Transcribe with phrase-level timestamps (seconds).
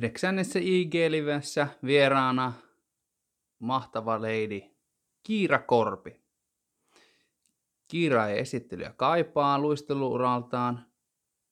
[0.00, 2.52] yhdeksännessä IG-livessä vieraana
[3.58, 4.70] mahtava leidi
[5.22, 6.20] Kiira Korpi.
[7.88, 10.86] Kiira ei esittelyä kaipaa luisteluuraltaan.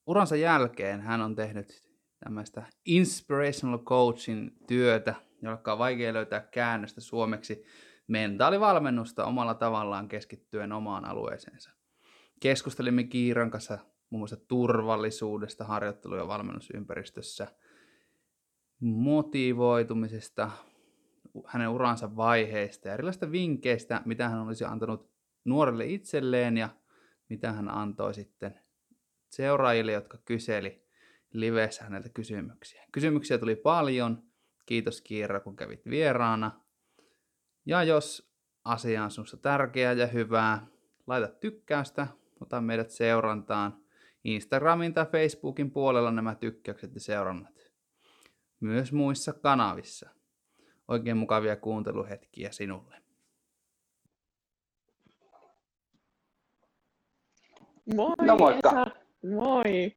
[0.06, 1.84] Uransa jälkeen hän on tehnyt
[2.24, 7.64] tämmöistä inspirational coaching työtä, jolla on vaikea löytää käännöstä suomeksi
[8.06, 11.70] mentaalivalmennusta omalla tavallaan keskittyen omaan alueeseensa.
[12.40, 13.78] Keskustelimme Kiiran kanssa
[14.10, 17.46] muun muassa turvallisuudesta harjoittelu- ja valmennusympäristössä,
[18.80, 20.50] motivoitumisesta,
[21.46, 25.10] hänen uransa vaiheista ja erilaisista vinkkeistä, mitä hän olisi antanut
[25.44, 26.68] nuorelle itselleen ja
[27.28, 28.60] mitä hän antoi sitten
[29.30, 30.88] seuraajille, jotka kyseli
[31.32, 32.84] livessä häneltä kysymyksiä.
[32.92, 34.22] Kysymyksiä tuli paljon.
[34.66, 36.60] Kiitos Kiira, kun kävit vieraana.
[37.66, 38.32] Ja jos
[38.64, 40.66] asia on sinusta tärkeää ja hyvää,
[41.06, 42.06] laita tykkäystä,
[42.40, 43.82] ota meidät seurantaan.
[44.24, 47.57] Instagramin tai Facebookin puolella nämä tykkäykset ja seurannat.
[48.60, 50.10] Myös muissa kanavissa.
[50.88, 52.96] Oikein mukavia kuunteluhetkiä sinulle.
[57.94, 58.68] Moi No moikka.
[58.70, 58.86] Esa.
[59.34, 59.96] Moi.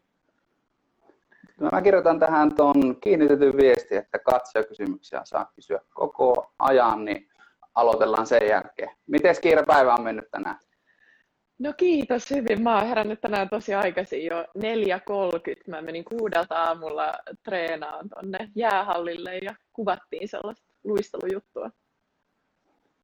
[1.72, 7.30] Mä kirjoitan tähän tuon kiinnitetyn viesti, että katsojakysymyksiä saa kysyä koko ajan, niin
[7.76, 8.90] aloitellaan sen jälkeen.
[9.08, 10.60] Miten kiire päivä on mennyt tänään?
[11.62, 12.62] No kiitos hyvin.
[12.64, 14.46] Mä oon herännyt tänään tosi aikaisin jo 4.30.
[15.68, 21.70] Mä menin kuudelta aamulla treenaan tonne jäähallille ja kuvattiin sellaista luistelujuttua.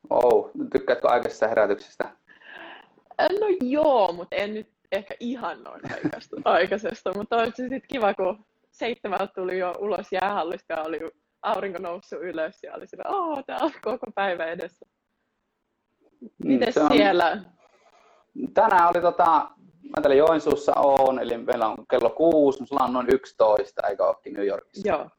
[0.10, 2.10] Oh, tykkäätkö aikaisesta herätyksestä?
[3.20, 8.46] No joo, mutta en nyt ehkä ihan noin aikaisesta, aikaisesta, mutta olisi sitten kiva, kun
[8.72, 11.00] seitsemältä tuli jo ulos jäähallista ja oli
[11.42, 14.86] aurinko noussut ylös ja oli sillä, oh, tää on koko päivä edessä.
[16.44, 17.38] Miten Mm, se on- siellä?
[18.54, 19.50] Tänään oli tota,
[19.96, 24.34] mä täällä Joensuussa on, eli meillä on kello kuusi, sulla on noin 11, eikä olekin
[24.34, 24.88] New Yorkissa.
[24.88, 25.10] Joo.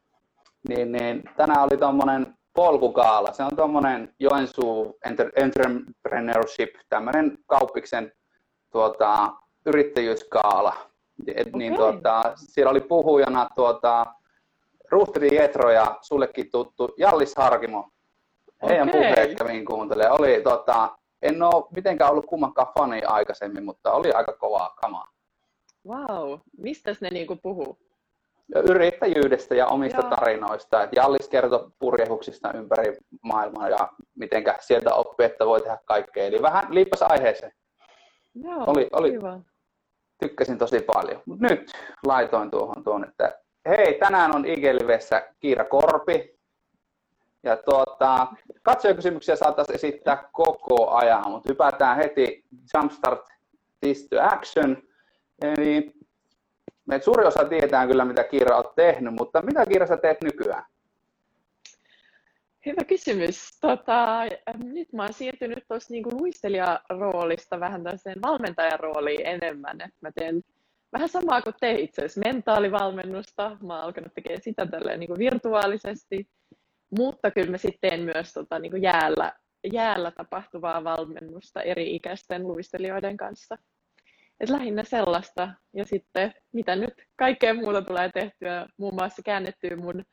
[0.69, 3.33] Niin, niin tänään oli tuommoinen polkukaala.
[3.33, 4.97] Se on tuommoinen Joensuu
[5.35, 8.11] Entrepreneurship, tämmöinen kauppiksen
[8.71, 9.33] tuota,
[9.65, 10.73] yrittäjyyskaala.
[11.35, 11.91] Et, niin, Okei.
[11.91, 14.05] tuota, siellä oli puhujana tuota,
[14.91, 17.89] Ruhteri Jetro ja sullekin tuttu Jallis Harkimo.
[18.63, 19.01] Heidän Okei.
[19.01, 20.21] puheet kävin kuuntelemaan.
[20.21, 25.07] Oli, tota, en ole mitenkään ollut kummankaan fani aikaisemmin, mutta oli aika kovaa kamaa.
[25.87, 26.39] Wow.
[26.57, 27.77] Mistäs ne niinku puhuu?
[28.55, 30.09] yrittäjyydestä ja omista Joo.
[30.09, 30.83] tarinoista.
[30.83, 36.25] Et Jallis kertoi purjehuksista ympäri maailmaa ja miten sieltä oppii, että voi tehdä kaikkea.
[36.25, 37.51] Eli vähän liippas aiheeseen.
[38.35, 39.39] Joo, Oli- oli- kiva.
[40.19, 41.21] Tykkäsin tosi paljon.
[41.25, 41.71] Mut nyt
[42.05, 46.38] laitoin tuohon tuon, että hei, tänään on IG-livessä Kiira Korpi.
[47.43, 48.27] Ja tuota,
[48.61, 53.25] katsojakysymyksiä saataisiin esittää koko ajan, mutta hypätään heti Jumpstart
[53.81, 54.77] This to Action.
[55.41, 55.93] Eli
[56.85, 60.65] me suuri osa tietää kyllä, mitä Kiira on tehnyt, mutta mitä Kiira sä teet nykyään?
[62.65, 63.59] Hyvä kysymys.
[63.61, 64.21] Tota,
[64.63, 69.81] nyt mä oon siirtynyt tuossa niinku luistelijaroolista vähän tällaiseen valmentajan rooliin enemmän.
[69.81, 70.43] Et mä teen
[70.93, 73.57] vähän samaa kuin te itse asiassa, mentaalivalmennusta.
[73.63, 76.27] Mä oon alkanut tekemään sitä tälleen niinku virtuaalisesti.
[76.97, 79.33] Mutta kyllä mä sitten teen myös tota, niinku jäällä,
[79.73, 83.57] jäällä tapahtuvaa valmennusta eri-ikäisten luistelijoiden kanssa.
[84.39, 85.49] Et lähinnä sellaista.
[85.73, 90.03] Ja sitten mitä nyt kaikkea muuta tulee tehtyä, muun muassa käännettyä mun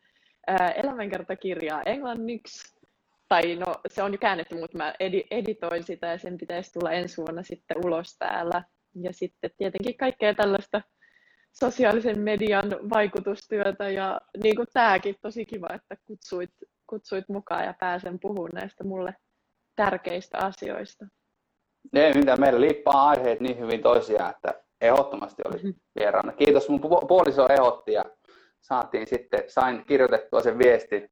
[0.46, 2.76] ää, elämänkertakirjaa englanniksi.
[3.28, 6.92] Tai no, se on jo käännetty, mutta mä edi- editoin sitä ja sen pitäisi tulla
[6.92, 8.62] ensi vuonna sitten ulos täällä.
[9.02, 10.82] Ja sitten tietenkin kaikkea tällaista
[11.60, 16.50] sosiaalisen median vaikutustyötä ja niin kuin tämäkin, tosi kiva, että kutsuit,
[16.86, 19.14] kutsuit mukaan ja pääsen puhumaan näistä mulle
[19.76, 21.06] tärkeistä asioista.
[21.92, 26.32] Ei mitään, meillä liippaa aiheet niin hyvin toisiaan, että ehdottomasti olisi vieraana.
[26.32, 28.04] Kiitos, mun pu- puoliso ehdotti ja
[28.60, 31.10] saatiin sitten, sain kirjoitettua sen viestin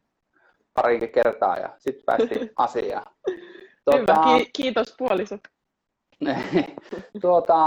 [0.75, 3.15] parikin kertaa ja sitten päästiin asiaan.
[3.95, 5.39] Hyvä, ki- kiitos puoliso.
[7.23, 7.67] tuota,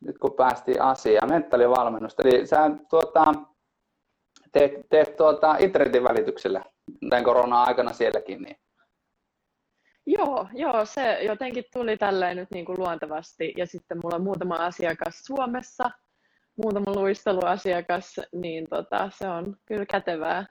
[0.00, 3.24] nyt kun päästiin asiaan, mentaalivalmennusta, eli sä tuota,
[4.52, 6.64] teet, teet tuota, internetin välityksellä
[7.10, 8.56] tämän korona-aikana sielläkin, niin.
[10.06, 13.54] Joo, joo, se jotenkin tuli tälleen nyt niin kuin luontevasti.
[13.56, 15.90] Ja sitten mulla on muutama asiakas Suomessa,
[16.62, 20.46] muutama luisteluasiakas, niin tota, se on kyllä kätevää,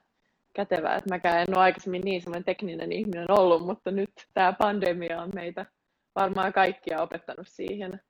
[0.54, 5.22] kätevää, että mäkään en ole aikaisemmin niin semmoinen tekninen ihminen ollut, mutta nyt tämä pandemia
[5.22, 5.66] on meitä
[6.14, 8.00] varmaan kaikkia opettanut siihen,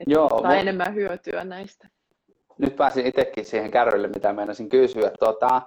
[0.00, 1.88] että Joo, ottaa mu- enemmän hyötyä näistä.
[2.58, 5.10] nyt pääsin itsekin siihen kärrylle, mitä meinasin kysyä.
[5.18, 5.62] Tuota,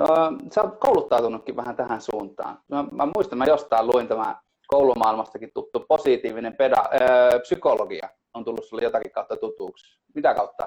[0.00, 0.04] ö,
[0.52, 2.58] sä oot kouluttautunutkin vähän tähän suuntaan.
[2.68, 4.36] Mä, mä muistan, mä jostain luin tämä
[4.66, 6.84] koulumaailmastakin tuttu positiivinen peda,
[7.34, 8.08] ö, psykologia.
[8.34, 9.98] On tullut sulle jotakin kautta tutuksi.
[10.14, 10.66] Mitä kautta?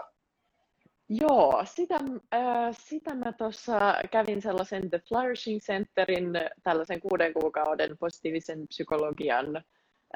[1.09, 1.95] Joo, sitä,
[2.33, 2.41] äh,
[2.71, 3.79] sitä mä tuossa
[4.11, 6.31] kävin sellaisen The Flourishing Centerin,
[6.63, 9.63] tällaisen kuuden kuukauden positiivisen psykologian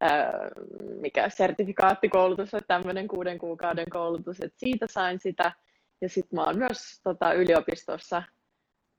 [0.03, 0.30] äh,
[1.01, 5.51] mikä sertifikaattikoulutus tai tämmöinen kuuden kuukauden koulutus, että siitä sain sitä.
[6.01, 8.24] Ja sitten mä oon myös tota, yliopistossa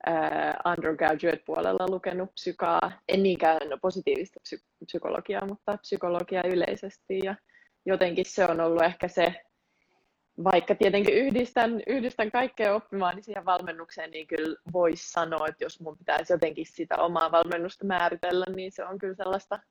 [0.08, 7.18] äh, undergraduate-puolella lukenut psykaa, en niinkään positiivista psy- psykologiaa, mutta psykologiaa yleisesti.
[7.24, 7.34] Ja
[7.86, 9.34] jotenkin se on ollut ehkä se
[10.44, 15.80] vaikka tietenkin yhdistän, yhdistän kaikkea oppimaan niin siihen valmennukseen, niin kyllä voisi sanoa, että jos
[15.80, 19.62] mun pitäisi jotenkin sitä omaa valmennusta määritellä, niin se on kyllä sellaista ää,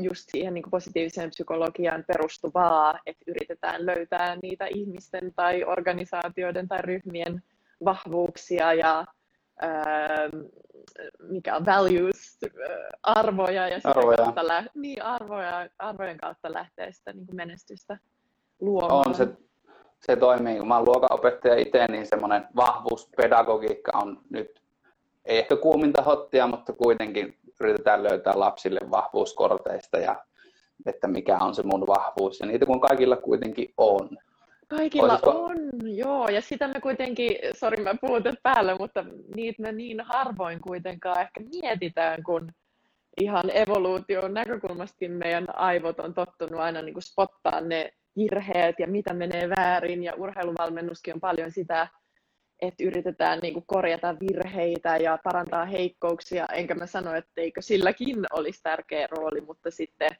[0.00, 7.42] just siihen niin positiiviseen psykologiaan perustuvaa, että yritetään löytää niitä ihmisten tai organisaatioiden tai ryhmien
[7.84, 9.04] vahvuuksia ja
[11.18, 12.38] mikä on values,
[13.02, 14.16] arvoja ja sitä arvoja.
[14.16, 14.42] Kautta,
[14.74, 17.98] niin, arvoja, arvojen kautta lähtee sitä niin menestystä
[18.60, 19.08] luomaan.
[19.08, 19.28] On se,
[20.00, 20.58] se toimii.
[20.58, 24.62] Kun mä olen luokanopettaja itse, niin semmoinen vahvuuspedagogiikka on nyt,
[25.24, 30.24] ei ehkä kuuminta hottia, mutta kuitenkin yritetään löytää lapsille vahvuuskorteista ja
[30.86, 32.40] että mikä on se mun vahvuus.
[32.40, 34.08] Ja niitä kun kaikilla kuitenkin on.
[34.68, 35.30] Kaikilla Olisiko...
[35.30, 35.56] on,
[35.96, 36.28] joo.
[36.28, 39.04] Ja sitä me kuitenkin, sori mä puhun päälle, mutta
[39.34, 42.52] niitä me niin harvoin kuitenkaan ehkä mietitään, kun
[43.20, 49.14] ihan evoluution näkökulmastakin meidän aivot on tottunut aina niin kuin spottaa ne virheet ja mitä
[49.14, 50.04] menee väärin.
[50.04, 51.88] Ja urheiluvalmennuskin on paljon sitä,
[52.60, 56.46] että yritetään niin kuin korjata virheitä ja parantaa heikkouksia.
[56.46, 60.10] Enkä mä sano, etteikö silläkin olisi tärkeä rooli, mutta sitten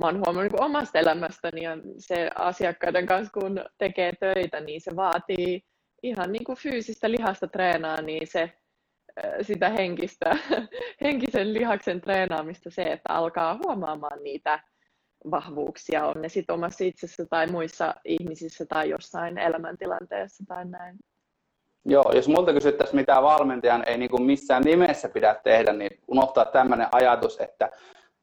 [0.00, 4.96] mä oon huomannut niin omasta elämästäni ja se asiakkaiden kanssa, kun tekee töitä, niin se
[4.96, 5.62] vaatii
[6.02, 8.52] ihan niin kuin fyysistä lihasta treenaa, niin se
[9.42, 10.36] sitä henkistä,
[11.04, 14.60] henkisen lihaksen treenaamista se, että alkaa huomaamaan niitä
[15.30, 20.98] vahvuuksia, on ne sitten omassa itsessä tai muissa ihmisissä tai jossain elämäntilanteessa tai näin.
[21.84, 26.44] Joo, jos multa kysyttäisiin, mitä valmentajan ei niin kuin missään nimessä pidä tehdä, niin unohtaa
[26.44, 27.70] tämmöinen ajatus, että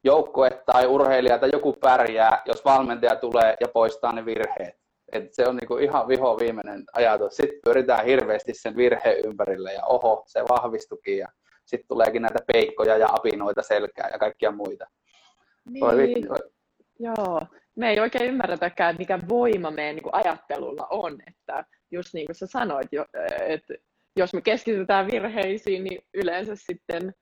[0.03, 4.81] joukkue tai urheilija tai joku pärjää, jos valmentaja tulee ja poistaa ne virheet.
[5.11, 7.35] Et se on niinku ihan viho viimeinen ajatus.
[7.35, 11.27] Sitten pyritään hirveästi sen virheen ympärille ja oho, se vahvistukin ja
[11.65, 14.85] sitten tuleekin näitä peikkoja ja apinoita selkää ja kaikkia muita.
[15.69, 16.27] Niin.
[16.99, 17.41] Joo,
[17.81, 21.17] me ei oikein ymmärretäkään, mikä voima meidän niin kuin ajattelulla on.
[21.27, 22.87] Että just niin kuin sä sanoit,
[23.47, 23.73] että
[24.15, 27.13] jos me keskitytään virheisiin, niin yleensä sitten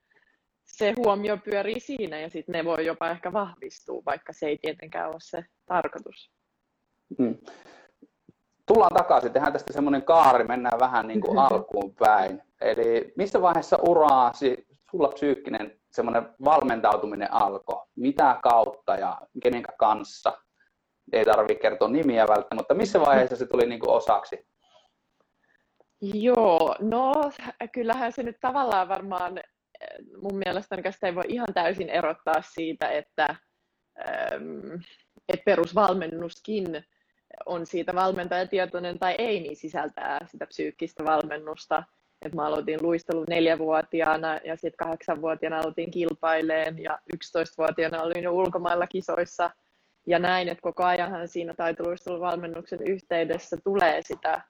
[0.65, 5.07] se huomio pyörii siinä ja sitten ne voi jopa ehkä vahvistua, vaikka se ei tietenkään
[5.09, 6.31] ole se tarkoitus.
[7.17, 7.37] Hmm.
[8.65, 12.41] Tullaan takaisin, tehdään tästä semmoinen kaari, mennään vähän niin kuin alkuun päin.
[12.61, 14.31] Eli missä vaiheessa uraa
[14.91, 17.85] sulla psyykkinen semmoinen valmentautuminen alkoi?
[17.95, 20.37] Mitä kautta ja kenen kanssa?
[21.13, 24.45] Ei tarvitse kertoa nimiä välttämättä, mutta missä vaiheessa se tuli niin kuin osaksi?
[26.01, 27.13] Joo, no
[27.71, 29.39] kyllähän se nyt tavallaan varmaan
[30.21, 33.35] mun mielestä sitä ei voi ihan täysin erottaa siitä, että,
[35.29, 36.85] että perusvalmennuskin
[37.45, 41.83] on siitä valmentajatietoinen tai ei, niin sisältää sitä psyykkistä valmennusta.
[42.25, 48.87] Et mä aloitin luistelun neljävuotiaana ja sitten kahdeksanvuotiaana aloitin kilpaileen ja 11-vuotiaana olin jo ulkomailla
[48.87, 49.49] kisoissa
[50.07, 54.41] ja näin, että koko ajanhan siinä taitoluisteluvalmennuksen yhteydessä tulee sitä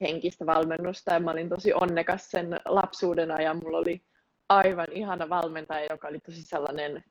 [0.00, 1.12] henkistä valmennusta.
[1.14, 3.60] Ja mä olin tosi onnekas sen lapsuuden ajan.
[3.62, 4.02] Mulla oli
[4.48, 7.04] aivan ihana valmentaja, joka oli tosi sellainen,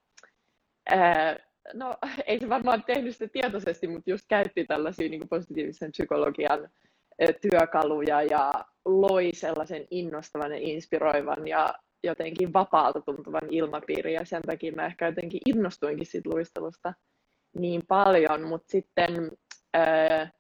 [0.90, 1.40] ää,
[1.74, 1.94] no
[2.26, 6.70] ei se varmaan tehnyt sitä tietoisesti, mutta just käytti tällaisia niin positiivisen psykologian
[7.42, 8.52] työkaluja ja
[8.86, 11.74] loi sellaisen innostavan ja inspiroivan ja
[12.04, 14.14] jotenkin vapaalta tuntuvan ilmapiirin.
[14.14, 16.94] Ja sen takia mä ehkä jotenkin innostuinkin siitä luistelusta
[17.54, 19.32] niin paljon, mutta sitten
[19.74, 20.32] ää,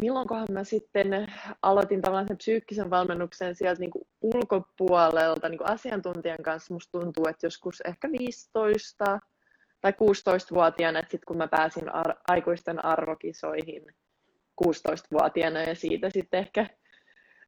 [0.00, 6.74] milloinkohan mä sitten aloitin tällaisen psyykkisen valmennuksen sieltä niin kuin ulkopuolelta niin kuin asiantuntijan kanssa,
[6.74, 9.18] musta tuntuu, että joskus ehkä 15
[9.80, 13.86] tai 16-vuotiaana, että sitten kun mä pääsin ar- aikuisten arvokisoihin
[14.64, 16.66] 16-vuotiaana ja siitä sitten ehkä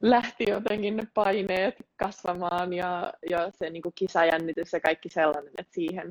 [0.02, 5.75] lähti jotenkin ne paineet kasvamaan ja, ja se niin kuin kisajännitys ja kaikki sellainen, että
[5.75, 6.11] siihen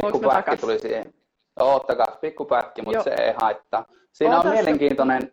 [0.00, 1.14] Pikkupäkki tuli siihen.
[1.60, 3.04] Oottakaa, pikkupäkki, mutta Joo.
[3.04, 3.86] se ei haittaa.
[4.12, 4.50] Siinä Ootas.
[4.50, 5.32] on mielenkiintoinen...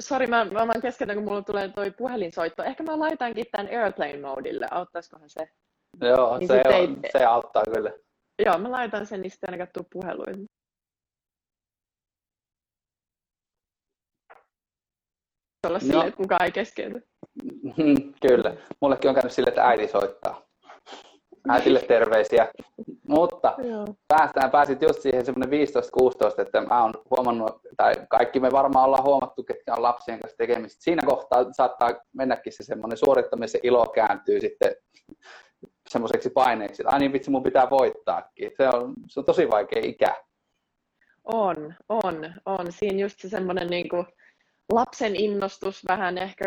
[0.00, 2.62] Sori, mä, mä, mä keskeytän, kun mulla tulee toi puhelinsoitto.
[2.62, 4.66] Ehkä mä laitankin tämän airplane modille.
[4.70, 5.48] Auttaisikohan se?
[6.00, 6.88] Joo, niin se, on, ei...
[7.12, 7.92] se auttaa kyllä.
[8.44, 10.46] Joo, mä laitan sen, niin sitten ainakaan tuu puheluihin.
[15.66, 15.80] olla no.
[15.80, 17.08] silleen, että kukaan ei keskeyty.
[18.28, 18.56] Kyllä.
[18.80, 20.45] Mullekin on käynyt silleen, että äiti soittaa.
[21.50, 22.48] Äitille terveisiä.
[23.08, 23.86] Mutta Joo.
[24.08, 25.60] päästään, pääsit just siihen semmoinen
[26.38, 30.36] 15-16, että mä oon huomannut, tai kaikki me varmaan ollaan huomattu, ketkä on lapsien kanssa
[30.36, 30.82] tekemistä.
[30.84, 34.74] Siinä kohtaa saattaa mennäkin se semmoinen suorittamisen ilo kääntyy sitten
[35.88, 38.50] semmoiseksi paineeksi, että ai niin vitsi, mun pitää voittaakin.
[38.56, 40.14] Se on, se on tosi vaikea ikä.
[41.24, 42.66] On, on, on.
[42.70, 44.06] Siinä just se semmoinen niin kuin
[44.72, 46.44] lapsen innostus vähän ehkä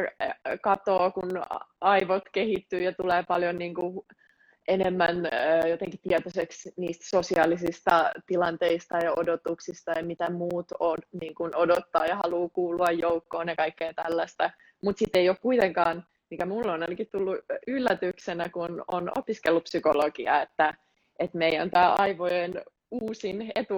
[0.63, 1.43] katoo, kun
[1.81, 4.05] aivot kehittyy ja tulee paljon niin kuin
[4.69, 5.15] enemmän
[5.69, 12.15] jotenkin tietoiseksi niistä sosiaalisista tilanteista ja odotuksista ja mitä muut on, niin kuin odottaa ja
[12.15, 14.49] haluaa kuulua joukkoon ja kaikkea tällaista.
[14.83, 20.41] Mutta sitten ei ole kuitenkaan, mikä mulla on ainakin tullut yllätyksenä, kun on opiskellut psykologiaa,
[20.41, 20.73] että,
[21.19, 22.61] että meidän tämä aivojen
[22.91, 23.75] uusin etu,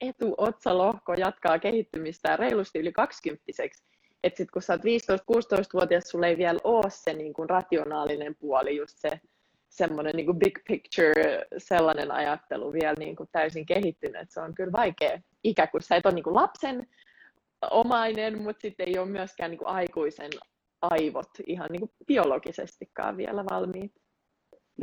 [0.00, 3.42] etuotsalohko jatkaa kehittymistä reilusti yli 20
[4.22, 8.76] että sitten kun sä oot 15-16-vuotias, sulla ei vielä ole se niin kuin rationaalinen puoli,
[8.76, 9.20] just se
[9.72, 14.30] semmoinen niin big picture, sellainen ajattelu vielä niin kuin täysin kehittynyt.
[14.30, 16.86] Se on kyllä vaikea ikä, kun sä et ole niin kuin lapsen
[17.70, 20.30] omainen, mutta sitten ei ole myöskään niin kuin aikuisen
[20.82, 23.92] aivot ihan niin kuin biologisestikaan vielä valmiit.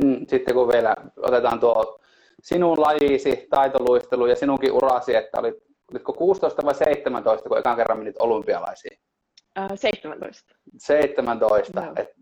[0.04, 2.00] Mm, sitten kun vielä otetaan tuo
[2.42, 5.56] sinun lajisi, taitoluistelu ja sinunkin urasi, että olit,
[5.92, 8.98] olitko 16 vai 17, kun ekan kerran menit olympialaisiin?
[9.58, 10.54] Uh, 17.
[10.78, 11.92] 17.
[11.96, 12.19] Et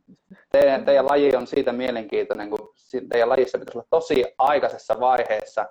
[0.53, 2.75] teidän, teidän laji on siitä mielenkiintoinen, kun
[3.11, 5.67] teidän lajissa pitäisi olla tosi aikaisessa vaiheessa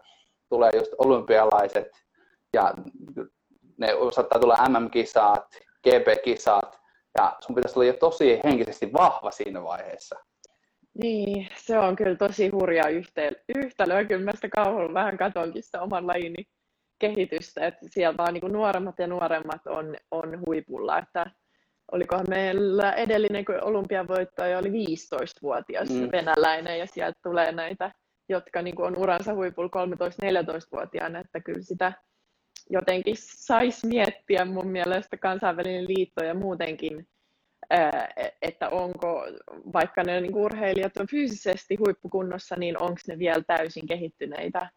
[0.50, 1.88] tulee just olympialaiset
[2.54, 2.74] ja
[3.78, 5.46] ne saattaa tulla MM-kisat,
[5.88, 6.80] GP-kisat
[7.18, 10.16] ja sun pitäisi olla jo tosi henkisesti vahva siinä vaiheessa.
[11.04, 12.84] Niin, se on kyllä tosi hurja
[13.56, 14.06] yhtälö.
[14.08, 16.44] Kyllä mä sitä kauhulla vähän katonkin sitä oman lajini
[17.00, 21.26] kehitystä, että siellä vaan niin nuoremmat ja nuoremmat on, on huipulla, että
[21.92, 26.10] olikohan meillä edellinen olympiavoittaja oli 15-vuotias mm.
[26.12, 27.92] venäläinen ja sieltä tulee näitä,
[28.30, 31.94] jotka niin on uransa huipulla 13-14-vuotiaana, että kyllä sitä
[32.70, 37.08] jotenkin saisi miettiä mun mielestä kansainvälinen liitto ja muutenkin
[38.42, 39.24] että onko,
[39.74, 44.70] vaikka ne niin urheilijat on fyysisesti huippukunnossa, niin onko ne vielä täysin kehittyneitä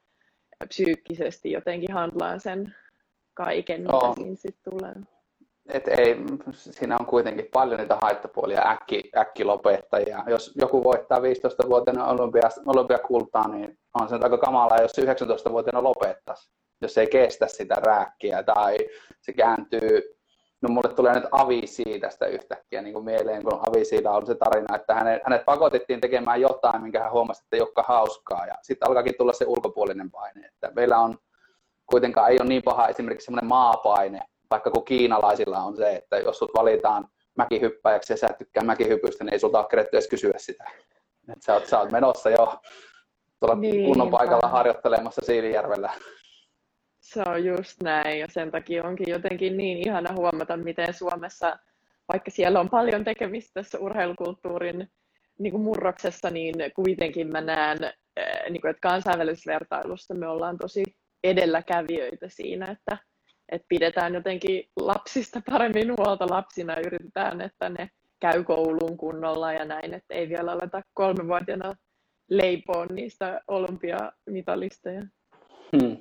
[0.69, 2.75] psyykkisesti jotenkin handlaan sen
[3.35, 5.20] kaiken, mitä siinä sitten tulee.
[5.73, 6.17] Et ei,
[6.53, 10.23] siinä on kuitenkin paljon niitä haittapuolia, äkki, äkkilopettajia.
[10.27, 16.51] Jos joku voittaa 15-vuotiaana olympia, olympiakultaa, niin on se aika kamalaa, jos 19-vuotiaana lopettaisi.
[16.83, 18.77] Jos ei kestä sitä rääkkiä tai
[19.21, 20.21] se kääntyy
[20.63, 24.27] No mulle tulee nyt Avi siitä tästä yhtäkkiä niin kuin mieleen, kun Avi siitä on
[24.27, 28.47] se tarina, että hänet, hänet pakotettiin tekemään jotain, minkä hän huomasi, että ei olekaan hauskaa.
[28.47, 30.47] Ja sitten alkaakin tulla se ulkopuolinen paine.
[30.47, 31.19] Että meillä on
[31.87, 36.39] kuitenkaan ei ole niin paha esimerkiksi semmoinen maapaine, vaikka kun kiinalaisilla on se, että jos
[36.39, 40.35] sut valitaan mäkihyppäjäksi ja sä et tykkää mäkihypystä, niin ei sulta ole keretty edes kysyä
[40.37, 40.65] sitä.
[41.33, 42.61] Et sä, oot, sä oot menossa jo
[43.41, 45.93] tuolla niin, kunnon paikalla harjoittelemassa Siilijärvellä.
[47.01, 51.59] Se on just näin ja sen takia onkin jotenkin niin ihana huomata, miten Suomessa,
[52.13, 54.89] vaikka siellä on paljon tekemistä tässä urheilukulttuurin
[55.39, 57.79] niin kuin murroksessa, niin kuitenkin mä näen,
[58.17, 60.83] eh, niin kuin, että kansainvälisessä vertailussa me ollaan tosi
[61.25, 62.99] edelläkävijöitä siinä, että,
[63.51, 67.91] että pidetään jotenkin lapsista paremmin huolta lapsina ja yritetään, että ne
[68.21, 71.75] käy kouluun kunnolla ja näin, että ei vielä aleta kolmevuotiaana
[72.31, 75.03] leipoon niistä olympiamitalisteja.
[75.77, 75.97] Hmm.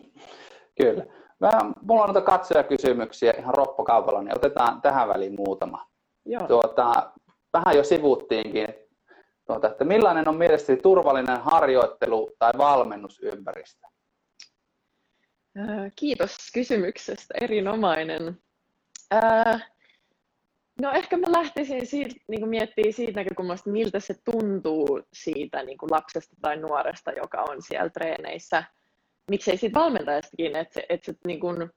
[0.82, 1.06] Kyllä.
[1.42, 5.86] Vähän, mulla on noita katsojakysymyksiä ihan roppokaupalla, niin otetaan tähän väliin muutama.
[6.26, 6.48] Joo.
[6.48, 7.12] Tuota,
[7.54, 8.68] vähän jo sivuttiinkin,
[9.48, 13.88] tuota, että millainen on mielestäni turvallinen harjoittelu tai valmennusympäristö?
[15.58, 18.42] Äh, kiitos kysymyksestä, erinomainen.
[19.14, 19.72] Äh,
[20.82, 25.78] no ehkä mä lähtisin siitä, niin kuin miettimään siitä näkökulmasta, miltä se tuntuu siitä niin
[25.78, 28.64] kuin lapsesta tai nuoresta, joka on siellä treeneissä–
[29.30, 31.70] miksei siitä valmentajastakin, että se, että se niin kun,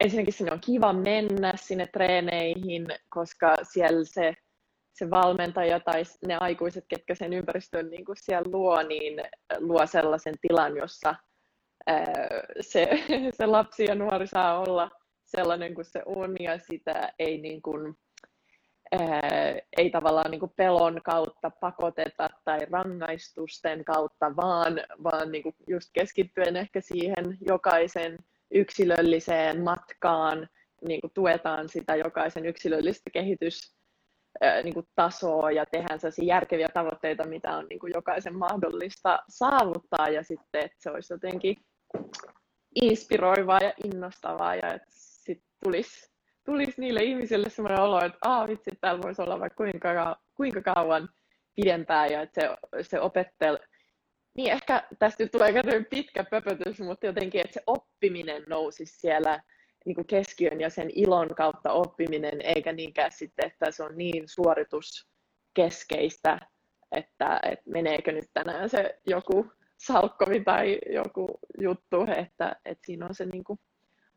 [0.00, 4.34] ensinnäkin sinne on kiva mennä sinne treeneihin, koska siellä se,
[4.92, 9.22] se valmentaja tai ne aikuiset, ketkä sen ympäristön niin kuin siellä luo, niin
[9.58, 11.14] luo sellaisen tilan, jossa
[12.60, 12.88] se,
[13.38, 14.90] se lapsi ja nuori saa olla
[15.24, 17.96] sellainen kuin se on ja sitä ei niin kuin,
[19.76, 25.90] ei tavallaan niin kuin pelon kautta pakoteta tai rangaistusten kautta, vaan, vaan niin kuin just
[25.92, 28.18] keskittyen ehkä siihen jokaisen
[28.50, 30.48] yksilölliseen matkaan,
[30.88, 33.74] niin kuin tuetaan sitä jokaisen yksilöllistä kehitys
[34.62, 40.08] niin kuin tasoa ja tehdään sellaisia järkeviä tavoitteita, mitä on niin kuin jokaisen mahdollista saavuttaa
[40.08, 41.56] ja sitten, että se olisi jotenkin
[42.82, 48.70] inspiroivaa ja innostavaa ja että sitten tulisi tulisi niille ihmisille sellainen olo, että Aa, vitsi,
[48.80, 51.08] täällä voisi olla vaikka kuinka, kuinka kauan
[51.54, 52.48] pidempään ja että se,
[52.82, 53.58] se opettel,
[54.36, 55.52] Niin ehkä tästä tulee
[55.90, 59.42] pitkä pöpötys, mutta jotenkin, että se oppiminen nousisi siellä
[59.86, 64.24] niin kuin keskiön ja sen ilon kautta oppiminen, eikä niinkään sitten, että se on niin
[64.26, 66.38] suorituskeskeistä,
[66.96, 69.52] että, että meneekö nyt tänään se joku
[69.86, 73.58] salkkovi tai joku juttu, että, että siinä on se niin kuin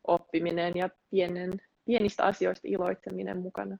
[0.06, 1.52] oppiminen ja pienen,
[1.84, 3.78] pienistä asioista iloitseminen mukana.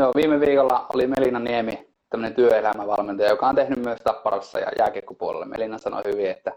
[0.00, 5.46] Joo, viime viikolla oli Melina Niemi, tämmöinen työelämävalmentaja, joka on tehnyt myös Tapparassa ja jääkiekkopuolella.
[5.46, 6.52] Melina sanoi hyvin, että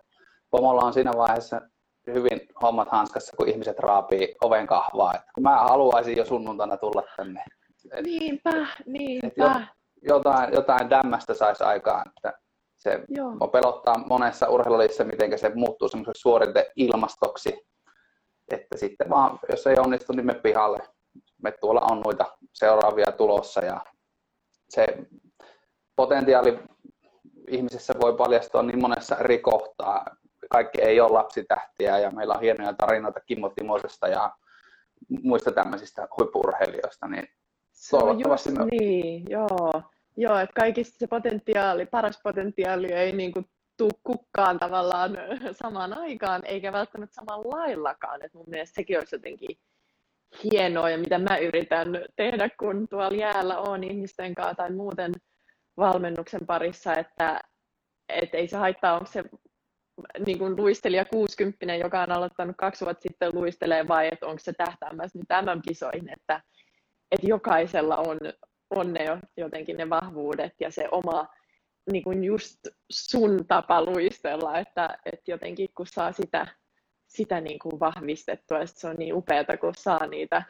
[0.50, 1.62] pomolla on siinä vaiheessa
[2.08, 5.14] hyvin hommat hanskassa, kun ihmiset raapii oven kahvaa.
[5.14, 7.44] Että kun mä haluaisin jo sunnuntaina tulla tänne.
[7.92, 9.62] Et, niinpä, niinpä.
[10.02, 12.12] jotain, jotain dämmästä saisi aikaan.
[12.18, 12.34] Että
[12.80, 13.48] se Joo.
[13.52, 17.68] pelottaa monessa urheilulissa, miten se muuttuu semmoiseksi suorite-ilmastoksi.
[18.52, 20.80] Että sitten vaan, jos ei onnistu, niin me pihalle.
[21.44, 23.82] Me tuolla on noita seuraavia tulossa ja
[24.70, 24.86] se
[25.96, 26.60] potentiaali
[27.48, 30.06] ihmisessä voi paljastua niin monessa eri kohtaa
[30.50, 34.32] kaikki ei ole lapsitähtiä ja meillä on hienoja tarinoita Kimmo Timosesta ja
[35.24, 37.28] muista tämmöisistä huippurheilijoista, niin
[37.72, 38.66] se on just me...
[38.66, 39.84] niin, joo.
[40.22, 43.46] Joo, että kaikista se potentiaali, paras potentiaali ei niin kuin
[43.78, 45.18] tuu kukkaan tavallaan
[45.62, 48.26] samaan aikaan, eikä välttämättä samalla laillakaan.
[48.26, 49.58] Et mun mielestä sekin olisi jotenkin
[50.44, 55.12] hienoa ja mitä mä yritän tehdä, kun tuolla jäällä on ihmisten kanssa tai muuten
[55.78, 57.40] valmennuksen parissa, että
[58.10, 59.24] et ei se haittaa, onko se
[60.26, 65.20] niin kuin luistelija 60, joka on aloittanut kaksi vuotta sitten luistelee, vai onko se tähtäämässä
[65.20, 66.42] nyt tämän kisoihin, että,
[67.12, 68.18] että jokaisella on,
[68.70, 69.06] on ne
[69.38, 71.28] jotenkin ne vahvuudet ja se oma
[71.92, 72.60] niin kuin just
[72.92, 76.48] sun tapa luistella, että, että jotenkin kun saa sitä,
[77.08, 80.44] sitä niin kuin vahvistettua, että se on niin upeaa, kun saa niitä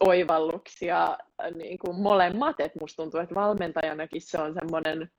[0.00, 1.18] oivalluksia
[1.54, 5.10] niin kuin molemmat, että musta tuntuu, että valmentajanakin se on semmoinen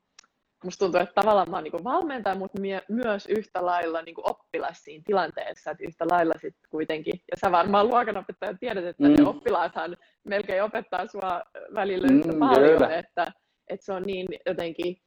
[0.63, 4.83] musta tuntuu, että tavallaan mä oon niin valmentaja, mutta mie- myös yhtä lailla niin oppilas
[4.83, 9.13] siinä tilanteessa, että yhtä lailla sitten kuitenkin, ja sä varmaan luokanopettaja tiedät, että mm.
[9.13, 11.41] ne oppilaathan melkein opettaa sua
[11.73, 12.95] välillä yhtä mm, paljon, kyllä.
[12.95, 13.31] että,
[13.67, 14.97] että se on niin jotenkin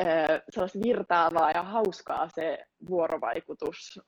[0.00, 4.00] äh, sellaista virtaavaa ja hauskaa se vuorovaikutus.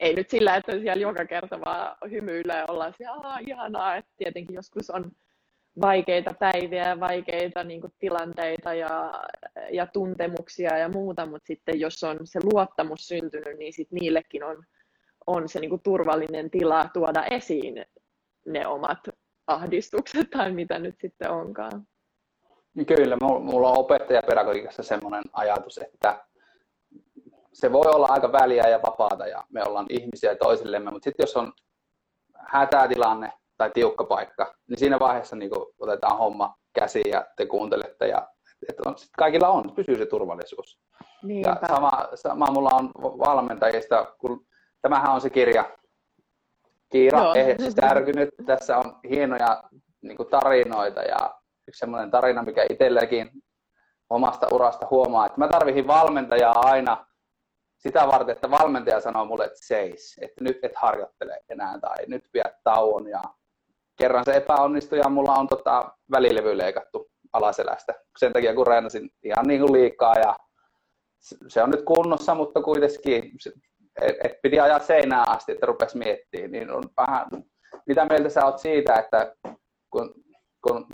[0.00, 4.54] Ei nyt sillä, että siellä joka kerta vaan hymyilee ja ollaan siellä, ihanaa, että tietenkin
[4.54, 5.10] joskus on
[5.80, 9.12] vaikeita päiviä ja vaikeita niin kuin, tilanteita ja,
[9.72, 14.64] ja tuntemuksia ja muuta, mutta sitten jos on se luottamus syntynyt, niin sit niillekin on,
[15.26, 17.86] on se niin kuin, turvallinen tila tuoda esiin
[18.46, 18.98] ne omat
[19.46, 21.86] ahdistukset tai mitä nyt sitten onkaan.
[22.86, 26.24] Kyllä, mulla on opettajapedagogiikassa semmoinen ajatus, että
[27.52, 31.36] se voi olla aika väliä ja vapaata ja me ollaan ihmisiä toisillemme, mutta sitten jos
[31.36, 31.52] on
[32.38, 38.08] hätätilanne tai tiukka paikka, niin siinä vaiheessa niin kuin otetaan homma käsiin ja te kuuntelette
[38.08, 38.28] ja
[38.68, 40.80] että on, sit kaikilla on, pysyy se turvallisuus.
[41.22, 41.48] Niinpä.
[41.62, 44.46] Ja sama, sama mulla on valmentajista, kun
[44.82, 45.78] tämähän on se kirja,
[46.92, 47.34] Kiira, Joo.
[47.80, 48.28] särkynyt.
[48.46, 49.62] Tässä on hienoja
[50.02, 51.34] niin kuin tarinoita ja
[51.68, 53.30] yksi semmoinen tarina, mikä itselläkin
[54.10, 57.06] omasta urasta huomaa, että mä tarvihin valmentajaa aina
[57.76, 62.24] sitä varten, että valmentaja sanoo mulle, että seis, että nyt et harjoittele enää tai nyt
[62.32, 63.22] pidät tauon ja
[63.98, 67.94] kerran se epäonnistui ja mulla on tota, välilevy leikattu alaselästä.
[68.18, 70.36] Sen takia kun reenasin ihan niin kuin liikaa ja
[71.48, 73.32] se on nyt kunnossa, mutta kuitenkin
[74.00, 76.50] et, piti ajaa seinään asti, että rupesi miettimään.
[76.50, 77.26] Niin on vähän,
[77.86, 79.34] mitä mieltä sä oot siitä, että
[79.90, 80.14] kun,
[80.68, 80.86] kun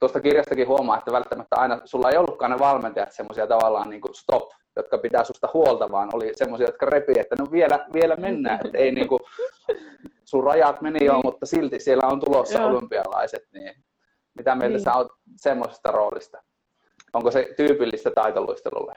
[0.00, 4.14] tuosta kirjastakin huomaa, että välttämättä aina sulla ei ollutkaan ne valmentajat semmoisia tavallaan niin kuin
[4.14, 8.60] stop, jotka pitää susta huolta, vaan oli semmoisia, jotka repii, että no vielä, vielä mennään,
[8.66, 9.20] että ei niin kuin,
[10.24, 12.68] sun rajat meni jo, mutta silti siellä on tulossa Joo.
[12.70, 13.74] olympialaiset, niin
[14.36, 14.84] mitä mieltä niin.
[14.84, 16.42] sä oot semmoisesta roolista?
[17.12, 18.94] Onko se tyypillistä taitoluistelulle?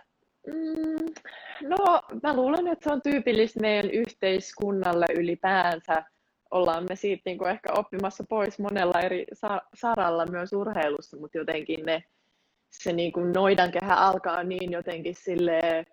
[0.47, 1.05] Mm,
[1.69, 6.03] no, mä luulen, että se on tyypillistä meidän yhteiskunnalle ylipäänsä.
[6.51, 9.25] Ollaan me siitä niin kuin ehkä oppimassa pois monella eri
[9.73, 12.03] saralla myös urheilussa, mutta jotenkin ne,
[12.69, 15.85] se niin kuin noidankehä alkaa niin jotenkin silleen,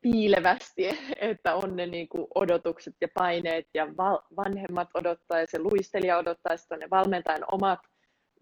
[0.00, 0.88] piilevästi,
[1.30, 6.18] että on ne niin kuin odotukset ja paineet ja val- vanhemmat odottaa ja se luistelija
[6.18, 7.80] odottaa, sitten ne valmentajan omat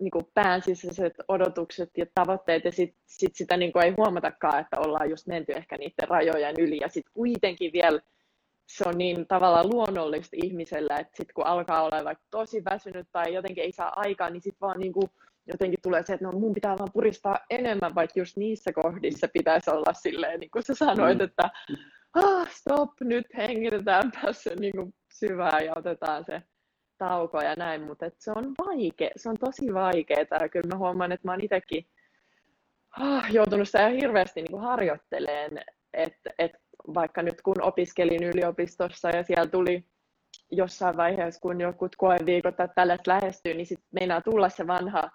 [0.00, 4.80] niin kuin päänsisäiset odotukset ja tavoitteet ja sitten sit sitä niin kuin ei huomatakaan, että
[4.80, 8.00] ollaan just menty ehkä niiden rajojen yli ja sitten kuitenkin vielä
[8.66, 13.34] se on niin tavallaan luonnollista ihmisellä, että sitten kun alkaa olla vaikka tosi väsynyt tai
[13.34, 15.10] jotenkin ei saa aikaa, niin sitten vaan niin kuin
[15.52, 19.70] jotenkin tulee se, että no mun pitää vaan puristaa enemmän, vaikka just niissä kohdissa pitäisi
[19.70, 21.24] olla silleen, niin kuin sä sanoit, mm.
[21.24, 21.50] että
[22.14, 26.42] ah, stop, nyt hengitetään se niin kuin syvään ja otetaan se
[26.98, 31.28] tauko ja näin, mutta se on vaikea, se on tosi vaikeaa kyllä mä huomaan, että
[31.28, 31.86] mä oon itsekin
[32.98, 36.52] ah, joutunut sitä hirveästi niin kuin harjoitteleen, että et
[36.94, 39.84] vaikka nyt kun opiskelin yliopistossa ja siellä tuli
[40.50, 45.10] jossain vaiheessa, kun jokut koeviikot tai tällaiset lähestyy, niin sitten meinaa tulla se vanha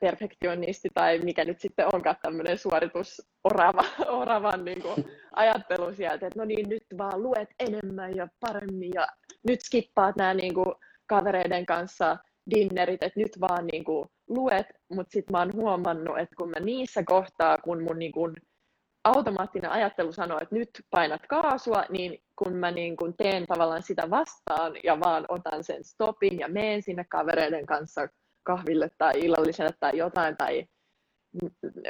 [0.00, 3.84] perfektionisti tai mikä nyt sitten onkaan tämmöinen suoritus orava,
[4.22, 9.06] oravan niin kuin ajattelu sieltä, että no niin, nyt vaan luet enemmän ja paremmin ja
[9.42, 10.74] nyt skippaat nämä niin kuin
[11.06, 12.16] kavereiden kanssa
[12.54, 16.60] dinnerit, että nyt vaan niin kuin luet, mutta sitten mä oon huomannut, että kun mä
[16.60, 18.34] niissä kohtaa, kun mun niin kuin
[19.04, 24.10] automaattinen ajattelu sanoo, että nyt painat kaasua, niin kun mä niin kun teen tavallaan sitä
[24.10, 28.08] vastaan ja vaan otan sen stopin ja meen sinne kavereiden kanssa
[28.42, 30.66] kahville tai illalliselle tai jotain tai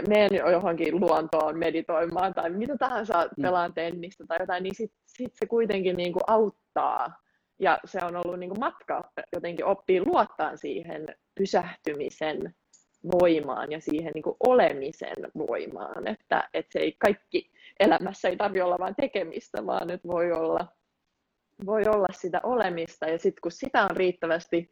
[0.08, 3.42] menen johonkin luontoon meditoimaan tai mitä tahansa mm.
[3.42, 7.20] pelaan tennistä tai jotain, niin sitten sit se kuitenkin niin kuin auttaa.
[7.58, 12.54] Ja se on ollut niin kuin matka jotenkin oppii luottaa siihen pysähtymisen
[13.12, 18.64] voimaan ja siihen niin kuin olemisen voimaan, että, että se ei kaikki elämässä ei tarvitse
[18.64, 20.66] olla vain tekemistä, vaan nyt voi olla,
[21.66, 24.70] voi olla sitä olemista ja sitten kun sitä on riittävästi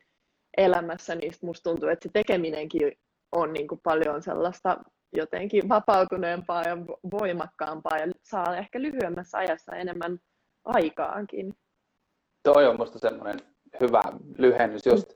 [0.56, 2.92] elämässä, niin musta tuntuu, että se tekeminenkin
[3.32, 4.76] on niin kuin paljon sellaista
[5.12, 6.76] jotenkin vapautuneempaa ja
[7.10, 10.18] voimakkaampaa ja saa ehkä lyhyemmässä ajassa enemmän
[10.64, 11.54] aikaankin.
[12.42, 13.40] Toi on musta semmoinen
[13.80, 14.00] hyvä
[14.38, 14.86] lyhennys.
[14.86, 15.12] Just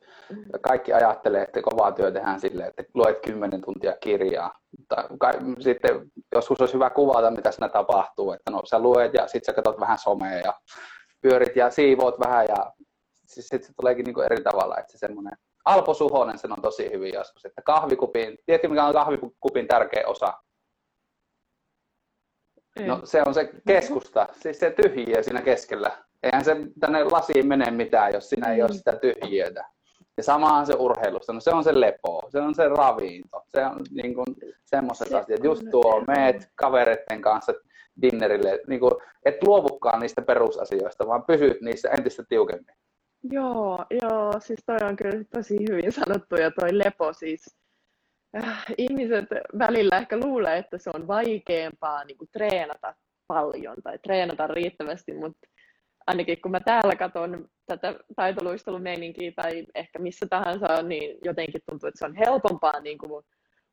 [0.60, 4.58] kaikki ajattelee, että kovaa työ tehdään silleen, että luet 10 tuntia kirjaa.
[4.88, 5.04] Tai
[5.60, 8.32] sitten joskus olisi hyvä kuvata, mitä siinä tapahtuu.
[8.32, 10.54] Että no, sä luet ja sitten sä katsot vähän somea ja
[11.20, 12.72] pyörit ja siivoot vähän ja
[13.34, 14.78] siis sitten se tuleekin niin kuin eri tavalla.
[14.78, 15.32] Että se semmoinen
[15.64, 20.32] Alpo Suhonen sen on tosi hyvin joskus, että kahvikupin, tiedätkö mikä on kahvikupin tärkeä osa?
[22.80, 22.86] Ei.
[22.86, 27.70] No se on se keskusta, siis se tyhjiö siinä keskellä eihän se tänne lasiin mene
[27.70, 28.74] mitään, jos siinä ei ole mm.
[28.74, 29.64] sitä tyhjiötä.
[30.16, 33.80] Ja samahan se urheilusta, no se on se lepo, se on se ravinto, se on
[33.90, 34.26] niin kuin
[34.64, 35.44] semmoiset se asiat.
[35.44, 37.52] Just tuo, meet kavereiden kanssa
[38.02, 38.92] dinnerille, niin kuin,
[39.24, 42.74] et luovukaan niistä perusasioista, vaan pysyt niissä entistä tiukemmin.
[43.30, 47.56] Joo, joo, siis toi on kyllä tosi hyvin sanottu ja toi lepo siis,
[48.36, 49.24] äh, ihmiset
[49.58, 52.94] välillä ehkä luulee, että se on vaikeampaa niin kuin treenata
[53.26, 55.48] paljon tai treenata riittävästi, mutta
[56.06, 61.98] ainakin kun mä täällä katson tätä taitoluistelumeininkiä tai ehkä missä tahansa, niin jotenkin tuntuu, että
[61.98, 63.24] se on helpompaa niin kuin,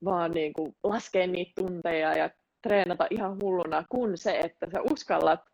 [0.06, 2.30] vaan niin kuin laskea niitä tunteja ja
[2.62, 5.49] treenata ihan hulluna, kuin se, että sä uskallat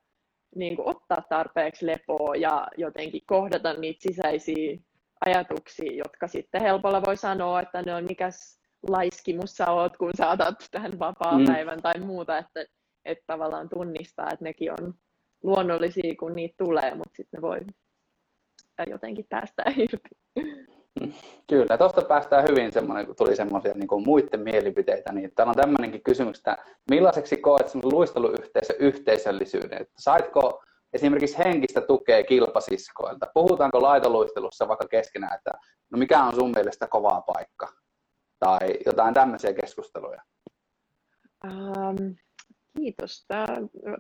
[0.56, 4.78] niin kuin ottaa tarpeeksi lepoa ja jotenkin kohdata niitä sisäisiä
[5.26, 10.30] ajatuksia, jotka sitten helpolla voi sanoa, että ne on mikäs laiskimus sä oot, kun sä
[10.30, 11.82] otat tähän vapaa-päivän mm.
[11.82, 12.66] tai muuta, että,
[13.06, 14.94] että tavallaan tunnistaa, että nekin on
[15.44, 17.60] luonnollisia, kun niitä tulee, mutta sitten ne voi
[18.88, 20.10] jotenkin päästä irti.
[21.48, 26.04] Kyllä, tuosta päästään hyvin semmoinen, kun tuli semmoisia niin muiden mielipiteitä, niin täällä on tämmöinenkin
[26.04, 26.58] kysymys, että
[26.90, 29.82] millaiseksi koet luisteluyhteisö yhteisöllisyyden?
[29.82, 33.28] Että saitko esimerkiksi henkistä tukea kilpasiskoilta?
[33.34, 35.52] Puhutaanko laitoluistelussa vaikka keskenään, että
[35.92, 37.68] no mikä on sun mielestä kovaa paikka?
[38.40, 40.22] Tai jotain tämmöisiä keskusteluja?
[41.44, 42.16] Um,
[42.78, 43.26] Kiitos.
[43.28, 43.46] Tämä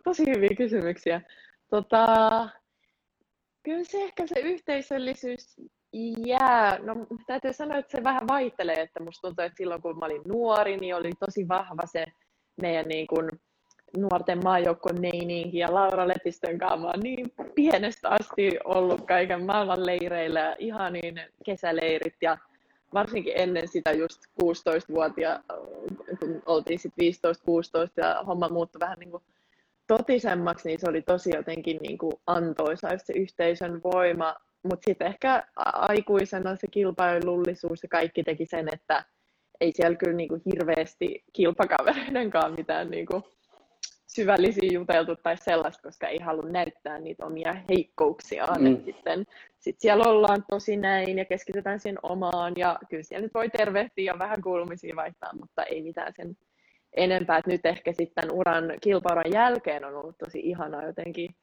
[0.04, 1.22] tosi hyviä kysymyksiä.
[1.70, 2.08] Tota,
[3.64, 5.56] kyllä se ehkä se yhteisöllisyys
[6.26, 6.80] jää.
[6.80, 6.96] No,
[7.28, 8.82] täytyy sanoa, että se vähän vaihtelee.
[8.82, 12.06] Että musta tuntuu, että silloin kun mä olin nuori, niin oli tosi vahva se
[12.62, 13.30] meidän niin kuin,
[13.98, 20.56] nuorten maajoukkueen meininki ja Laura Lepistön kanssa niin pienestä asti ollut kaiken maailman leireillä,
[20.92, 22.38] niin kesäleirit ja
[22.94, 25.40] varsinkin ennen sitä just 16-vuotia,
[26.20, 29.24] kun oltiin sitten 15-16 ja homma muuttui vähän niin kuin
[29.88, 34.36] totisemmaksi, niin se oli tosi jotenkin niin kuin antoisa se yhteisön voima.
[34.70, 39.06] Mutta sitten ehkä aikuisena se kilpailullisuus ja kaikki teki sen, että
[39.62, 43.24] ei siellä kyllä niin kuin hirveästi kilpakavereidenkaan mitään niin kuin
[44.08, 48.64] syvällisiä juteltu tai sellaista, koska ei halua näyttää niitä omia heikkouksiaan.
[48.64, 48.84] Mm.
[48.86, 49.26] sitten
[49.60, 54.14] sit siellä ollaan tosi näin ja keskitytään siihen omaan ja kyllä siellä nyt voi tervehtiä
[54.14, 56.38] ja vähän kuulumisia vaihtaa, mutta ei mitään sen
[56.94, 57.38] enempää.
[57.38, 61.36] Et nyt ehkä sitten uran kilpauran jälkeen on ollut tosi ihanaa jotenkin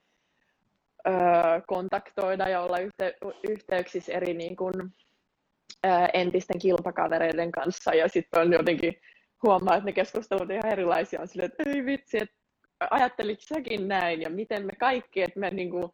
[1.67, 4.57] kontaktoida ja olla yhte- yhteyksissä eri niin
[5.87, 8.95] öö, entisten kilpakavereiden kanssa ja sitten on jotenkin
[9.43, 11.21] huomaa, että ne keskustelut ihan erilaisia.
[11.21, 12.37] On silleen, että ei vitsi, että
[12.91, 15.93] ajatteliko säkin näin ja miten me kaikki, että me niin kuin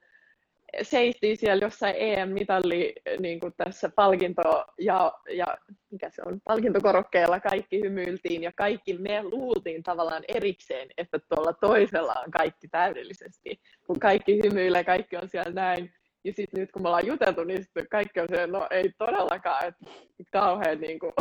[0.83, 5.47] seistiin siellä jossain EM-mitalli niin kuin tässä palkinto ja, ja
[5.91, 12.15] mikä se on, palkintokorokkeella kaikki hymyiltiin ja kaikki me luultiin tavallaan erikseen, että tuolla toisella
[12.27, 13.61] on kaikki täydellisesti.
[13.87, 15.93] Kun kaikki hymyilee, kaikki on siellä näin.
[16.25, 19.67] Ja sitten nyt kun me ollaan juteltu, niin sitten kaikki on se, no ei todellakaan,
[19.67, 19.85] että
[20.33, 21.13] kauhean niin kuin,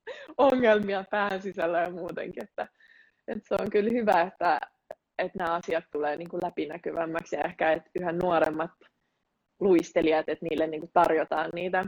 [0.38, 2.44] ongelmia pään sisällä ja muutenkin.
[2.44, 2.68] Että,
[3.28, 4.60] että se on kyllä hyvä, että,
[5.18, 8.70] että nämä asiat tulee niin kuin läpinäkyvämmäksi ja ehkä että yhä nuoremmat
[9.60, 11.84] luistelijat, että niille niin kuin tarjotaan niitä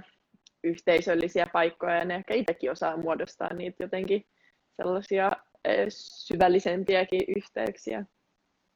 [0.64, 4.24] yhteisöllisiä paikkoja ja ne ehkä itsekin osaa muodostaa niitä jotenkin
[4.76, 5.33] sellaisia
[5.64, 8.04] eh, syvällisempiäkin yhteyksiä.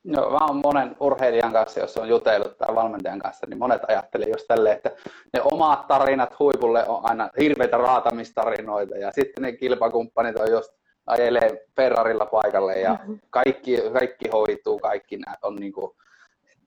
[0.05, 4.29] No, mä oon monen urheilijan kanssa, jos on jutellut tai valmentajan kanssa, niin monet ajattelee
[4.29, 4.91] just tälleen, että
[5.33, 10.73] ne omat tarinat huipulle on aina hirveitä raatamistarinoita ja sitten ne kilpakumppanit on just
[11.07, 13.19] ajelee Ferrarilla paikalle ja mm-hmm.
[13.31, 15.93] kaikki, kaikki hoituu, kaikki nämä on niin kuin,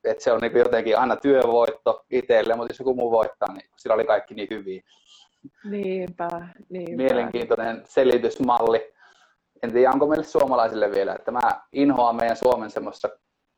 [0.06, 3.94] että se on niin jotenkin aina työvoitto itselle, mutta jos joku muu voittaa, niin sillä
[3.94, 4.82] oli kaikki niin hyviä.
[5.64, 6.28] Niinpä,
[6.68, 6.96] niinpä.
[6.96, 8.92] Mielenkiintoinen selitysmalli.
[9.62, 13.08] En tiedä, onko meille suomalaisille vielä, että mä inhoan meidän Suomen semmoista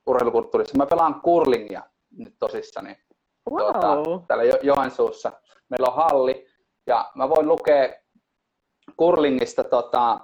[0.06, 0.78] urheilukulttuurissa.
[0.78, 1.82] Mä pelaan kurlingia
[2.16, 2.96] nyt tosissani
[3.50, 3.58] wow.
[3.58, 5.32] tuota, täällä jo- Joensuussa.
[5.68, 6.46] Meillä on halli
[6.86, 7.88] ja mä voin lukea
[8.96, 10.20] kurlingista, tota,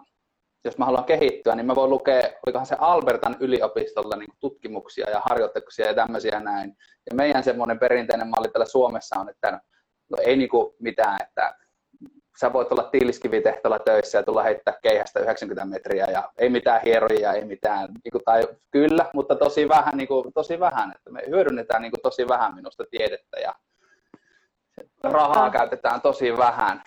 [0.64, 5.22] jos mä haluan kehittyä, niin mä voin lukea, olikohan se Albertan yliopistolta niin tutkimuksia ja
[5.24, 6.76] harjoituksia ja tämmöisiä näin.
[7.10, 9.60] Ja meidän semmoinen perinteinen malli täällä Suomessa on, että
[10.08, 11.54] no ei niinku mitään, että
[12.40, 17.32] sä voit olla tiiliskivitehtolla töissä ja tulla heittää keihästä 90 metriä ja ei mitään hieroja,
[17.32, 21.22] ei mitään, niin kuin, tai kyllä, mutta tosi vähän, niin kuin, tosi vähän, että me
[21.28, 23.54] hyödynnetään niin kuin, tosi vähän minusta tiedettä ja
[25.02, 26.82] rahaa käytetään tosi vähän,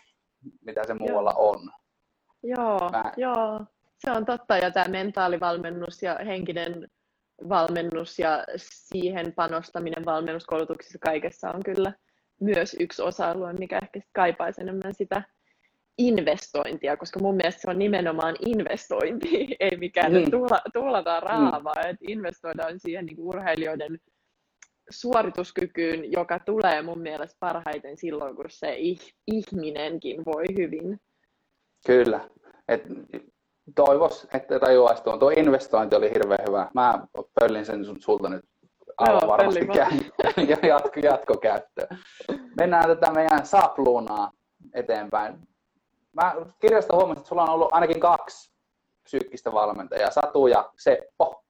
[0.66, 1.72] mitä se muualla on.
[2.56, 3.66] Joo, joo,
[3.98, 4.58] se on totta.
[4.58, 6.88] Ja tämä mentaalivalmennus ja henkinen
[7.50, 11.94] valmennus ja siihen panostaminen valmennuskoulutuksissa kaikessa on kyllä
[12.42, 15.24] myös yksi osa-alue, mikä ehkä kaipaisi enemmän sitä
[15.98, 20.20] investointia, koska mun mielestä se on nimenomaan investointi, ei mikään Mm.
[20.20, 20.32] mm.
[20.32, 24.00] tuula, tuulataan rahaa, vaan että investoidaan siihen niin urheilijoiden
[24.90, 31.00] suorituskykyyn, joka tulee mun mielestä parhaiten silloin, kun se ih- ihminenkin voi hyvin.
[31.86, 32.20] Kyllä.
[32.68, 32.84] Et
[33.76, 35.20] toivos, että tajuaisi tuon.
[35.20, 36.72] Tuo investointi oli hirveän hyvä.
[36.74, 37.08] Mä
[37.40, 38.46] pöllin sen sun- sulta nyt
[38.98, 39.68] aivan Joo, varmasti
[40.62, 41.88] ja jatko, jatkokäyttöön.
[42.60, 44.32] Mennään tätä meidän sapluunaa
[44.74, 45.48] eteenpäin.
[46.14, 48.52] Mä kirjasta huomasin, että sulla on ollut ainakin kaksi
[49.04, 51.44] psyykkistä valmentajaa, Satu ja Seppo.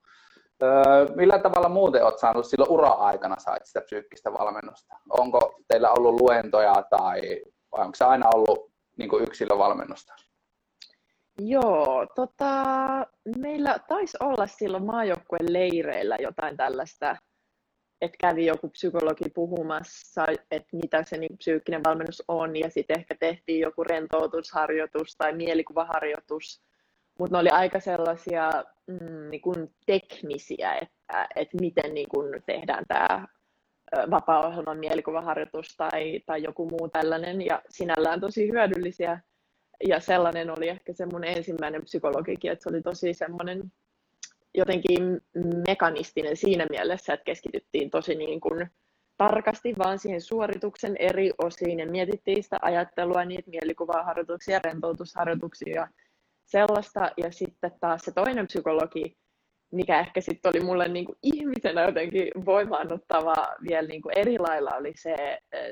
[0.63, 4.95] Öö, millä tavalla muuten olet saanut silloin ura-aikana sait sitä psyykkistä valmennusta?
[5.09, 7.21] Onko teillä ollut luentoja tai
[7.71, 8.66] vai onko se aina ollut
[8.97, 10.13] niin kuin yksilövalmennusta?
[11.39, 12.53] Joo, tota,
[13.37, 17.15] meillä taisi olla silloin maajoukkueen leireillä jotain tällaista,
[18.01, 23.15] että kävi joku psykologi puhumassa, että mitä se niin psyykkinen valmennus on, ja sitten ehkä
[23.19, 26.61] tehtiin joku rentoutusharjoitus tai mielikuvaharjoitus,
[27.19, 28.49] mutta ne oli aika sellaisia
[28.87, 33.27] mm, niin kuin teknisiä, että, että miten niin kuin tehdään tämä
[34.11, 39.19] vapaa-ohjelman mielikuvaharjoitus tai, tai joku muu tällainen, ja sinällään tosi hyödyllisiä
[39.87, 43.71] ja sellainen oli ehkä se mun ensimmäinen psykologikin, että se oli tosi semmoinen
[44.53, 45.21] jotenkin
[45.67, 48.69] mekanistinen siinä mielessä, että keskityttiin tosi niin kuin
[49.17, 55.87] tarkasti vaan siihen suorituksen eri osiin ja mietittiin sitä ajattelua, niitä mielikuvaharjoituksia, rentoutusharjoituksia ja
[56.45, 57.11] sellaista.
[57.17, 59.17] Ja sitten taas se toinen psykologi,
[59.71, 63.35] mikä ehkä sitten oli mulle niin kuin ihmisenä jotenkin voimaannuttava
[63.69, 65.15] vielä niin kuin eri lailla, oli se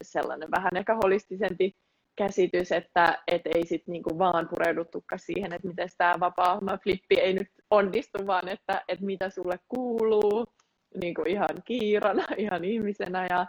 [0.02, 1.76] sellainen vähän ehkä holistisempi
[2.16, 7.34] käsitys, että et ei sit niinku vaan pureuduttukaan siihen, että miten tämä vapaa flippi ei
[7.34, 10.46] nyt onnistu, vaan että et mitä sulle kuuluu
[11.02, 13.28] niinku ihan kiirana, ihan ihmisenä.
[13.30, 13.46] Ja,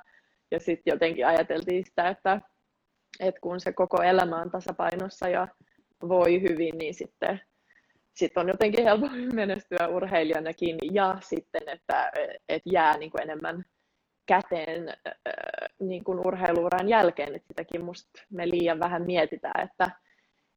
[0.50, 2.40] ja sitten jotenkin ajateltiin sitä, että
[3.20, 5.48] et kun se koko elämä on tasapainossa ja
[6.08, 7.40] voi hyvin, niin sitten
[8.16, 12.12] sit on jotenkin helpompi menestyä urheilijanakin ja sitten, että
[12.48, 13.64] et jää niinku enemmän
[14.26, 14.94] käteen
[15.80, 19.90] niin kuin urheiluuran jälkeen, että sitäkin musta me liian vähän mietitään, että,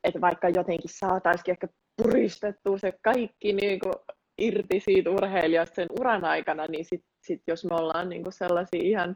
[0.04, 1.68] että vaikka jotenkin saataisiin ehkä
[1.98, 3.94] puristettua se kaikki niin kuin
[4.38, 8.84] irti siitä urheilijasta sen uran aikana, niin sitten sit jos me ollaan niin kuin sellaisia
[8.84, 9.16] ihan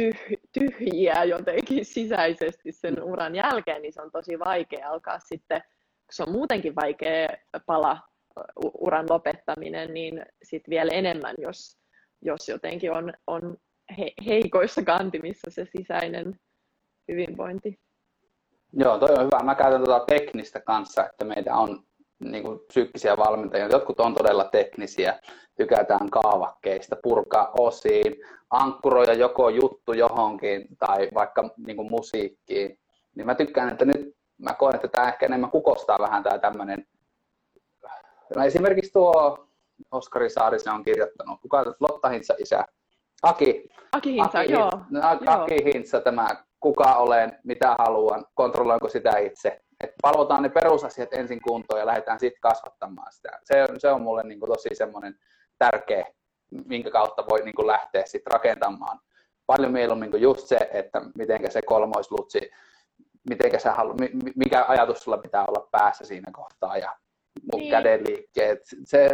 [0.00, 5.62] tyh- tyhjiä jotenkin sisäisesti sen uran jälkeen, niin se on tosi vaikea alkaa sitten,
[6.12, 7.28] se on muutenkin vaikea
[7.66, 7.98] pala
[8.80, 11.78] uran lopettaminen, niin sitten vielä enemmän, jos,
[12.22, 13.56] jos jotenkin on, on
[13.98, 16.36] he, heikoissa kantimissa se sisäinen
[17.08, 17.78] hyvinvointi.
[18.72, 19.44] Joo, toi on hyvä.
[19.44, 21.84] Mä käytän tuota teknistä kanssa, että meitä on
[22.18, 23.68] niin kuin, psyykkisiä valmentajia.
[23.68, 25.20] Jotkut on todella teknisiä,
[25.56, 28.16] tykätään kaavakkeista, purkaa osiin,
[28.50, 32.78] ankkuroida joko juttu johonkin tai vaikka niin kuin, musiikkiin.
[33.14, 36.86] Niin mä tykkään, että nyt mä koen, että tämä ehkä enemmän kukostaa vähän tämä tämmöinen.
[38.36, 39.46] No esimerkiksi tuo
[39.90, 42.64] Oskari Saarisen on kirjoittanut, kuka Lotta Hintsa isä,
[43.22, 44.70] Aki, Aki Hintsa, Aki, joo.
[44.90, 46.28] Hintsa, Aki Hintsa, tämä
[46.60, 49.60] kuka olen, mitä haluan, kontrolloinko sitä itse.
[49.80, 53.28] että palvotaan ne perusasiat ensin kuntoon ja lähdetään sitten kasvattamaan sitä.
[53.44, 55.18] Se, se on mulle niin tosi semmoinen
[55.58, 56.06] tärkeä,
[56.50, 59.00] minkä kautta voi niin lähteä sitten rakentamaan.
[59.46, 62.50] Paljon mieluummin kuin just se, että miten se kolmoislutsi,
[63.28, 63.94] mitenkä sä halu,
[64.36, 66.96] mikä ajatus sulla pitää olla päässä siinä kohtaa ja
[67.54, 67.70] niin.
[67.70, 68.58] käden liikkeet.
[68.84, 69.08] Se,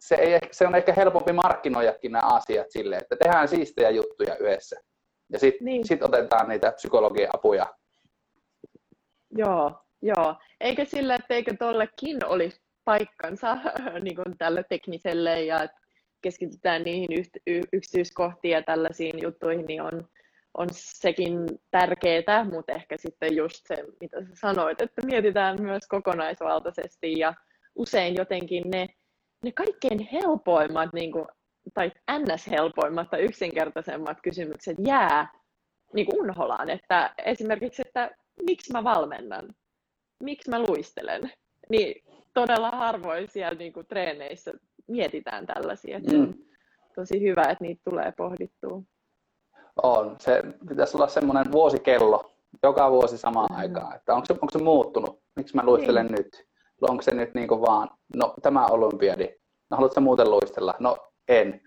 [0.00, 4.80] se, ei, se on ehkä helpompi markkinoijakin nämä asiat silleen, että tehdään siistejä juttuja yhdessä.
[5.32, 5.86] Ja sitten niin.
[5.86, 7.66] sit otetaan niitä psykologian apuja.
[9.30, 10.34] Joo, joo.
[10.60, 13.56] Eikä sillä, että eikö tollekin olisi paikkansa
[14.04, 15.68] niin kuin tälle tekniselle ja
[16.22, 17.24] keskitytään niihin
[17.72, 20.08] yksityiskohtiin ja tällaisiin juttuihin, niin on,
[20.58, 27.18] on sekin tärkeää, mutta ehkä sitten just se, mitä sä sanoit, että mietitään myös kokonaisvaltaisesti
[27.18, 27.34] ja
[27.74, 28.86] usein jotenkin ne,
[29.44, 31.26] ne kaikkein helpoimmat niin kuin,
[31.74, 35.32] tai ns-helpoimmat tai yksinkertaisemmat kysymykset jää
[35.94, 36.70] niin kuin unholaan.
[36.70, 38.10] Että esimerkiksi, että
[38.46, 39.54] miksi mä valmennan,
[40.22, 41.32] miksi mä luistelen,
[41.70, 44.52] niin todella harvoin siellä niin kuin treeneissä
[44.86, 45.98] mietitään tällaisia.
[45.98, 46.34] Mm.
[46.94, 48.82] tosi hyvä, että niitä tulee pohdittua.
[49.82, 50.16] On.
[50.20, 52.30] Se pitäisi olla semmoinen vuosikello,
[52.62, 53.58] joka vuosi samaan mm.
[53.58, 53.96] aikaan.
[53.96, 55.20] Että onko se, onko se muuttunut?
[55.36, 56.16] Miksi mä luistelen niin.
[56.16, 56.46] nyt?
[56.80, 59.28] Onko se nyt niin vaan, no tämä olympiadi,
[59.70, 60.74] no haluatko muuten luistella?
[60.78, 60.96] No
[61.28, 61.60] en.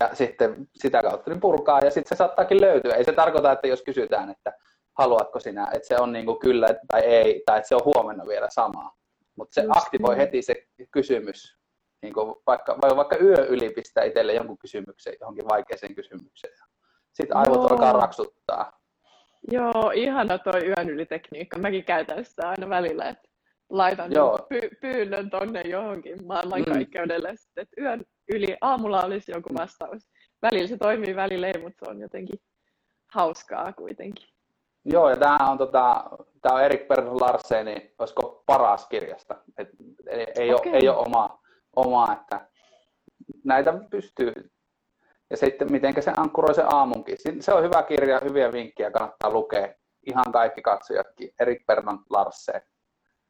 [0.00, 2.94] Ja sitten sitä kautta niin purkaa ja sitten se saattaakin löytyä.
[2.94, 4.52] Ei se tarkoita, että jos kysytään, että
[4.98, 8.26] haluatko sinä, että se on niin kuin kyllä tai ei, tai että se on huomenna
[8.26, 8.96] vielä samaa.
[9.36, 10.20] Mutta se Just aktivoi niin.
[10.20, 10.54] heti se
[10.90, 11.58] kysymys,
[12.02, 16.54] niin kuin vaikka, vai vaikka yö yli pistää itselle jonkun kysymyksen, johonkin vaikeaseen kysymykseen.
[17.16, 17.66] Sitten aivot Joo.
[17.66, 18.72] alkaa raksuttaa.
[19.52, 21.58] Joo, ihana toi yön yli tekniikka.
[21.58, 23.28] Mäkin käytän sitä aina välillä, että
[23.70, 24.38] laitan Joo.
[24.54, 27.62] Py- pyynnön tonne johonkin maailmankaikkeudelle, mm.
[27.62, 30.02] että yön yli aamulla olisi joku vastaus.
[30.42, 32.38] Välillä se toimii, välillä ei, mutta se on jotenkin
[33.14, 34.28] hauskaa kuitenkin.
[34.84, 36.10] Joo, ja tämä on, tota,
[36.44, 39.36] on Erik Persson Larsenin, olisiko paras kirjasta.
[39.58, 39.68] Et,
[40.08, 40.70] ei, ei, okay.
[40.70, 41.42] ole, ei ole oma,
[41.76, 42.48] oma, että
[43.44, 44.32] näitä pystyy.
[45.30, 47.16] Ja sitten miten se ankkuroi se aamunkin.
[47.40, 49.68] Se on hyvä kirja, hyviä vinkkejä, kannattaa lukea.
[50.06, 51.30] Ihan kaikki katsojatkin.
[51.40, 52.62] Erik Persson Larsen.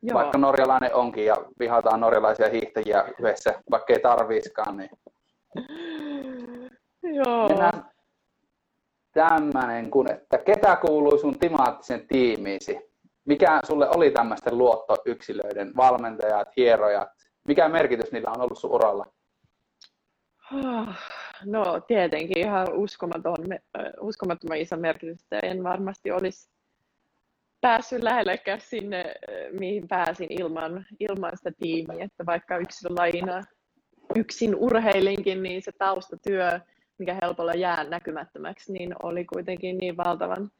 [0.02, 0.18] Joo.
[0.18, 4.90] Vaikka norjalainen onkin ja vihataan norjalaisia hiihtäjiä yhdessä, vaikka ei tarviiskaan, niin
[7.16, 7.48] Joo.
[7.48, 7.90] Mennään
[9.12, 12.80] tämmöinen, kun, että ketä kuului sun timaattisen tiimiisi?
[13.24, 17.08] Mikä sulle oli tämmöisten luottoyksilöiden, valmentajat, hierojat?
[17.48, 19.06] Mikä merkitys niillä on ollut sun uralla?
[21.44, 23.36] No tietenkin ihan uskomaton,
[24.00, 26.50] uskomattoman iso merkitys, en varmasti olisi
[27.60, 29.14] päässyt lähellekään sinne,
[29.60, 33.42] mihin pääsin ilman, ilman sitä tiimiä, että vaikka yksilölajina
[34.16, 36.60] yksin urheilinkin, niin se taustatyö,
[36.98, 40.50] mikä helpolla jää näkymättömäksi, niin oli kuitenkin niin valtavan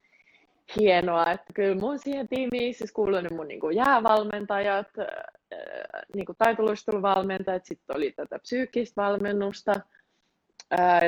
[0.81, 4.89] hienoa, että kyllä mun siihen tiimiin siis kuului mun niin kuin jäävalmentajat,
[6.15, 9.73] niin kuin taitoluisteluvalmentajat, sitten oli tätä psyykkistä valmennusta,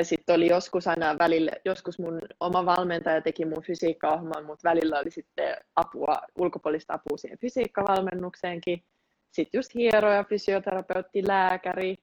[0.03, 5.11] sitten oli joskus aina välillä, joskus mun oma valmentaja teki mun fysiikkaohjelman, mutta välillä oli
[5.11, 8.83] sitten apua, ulkopuolista apua siihen fysiikkavalmennukseenkin.
[9.31, 11.95] Sitten just hieroja, fysioterapeutti, lääkäri,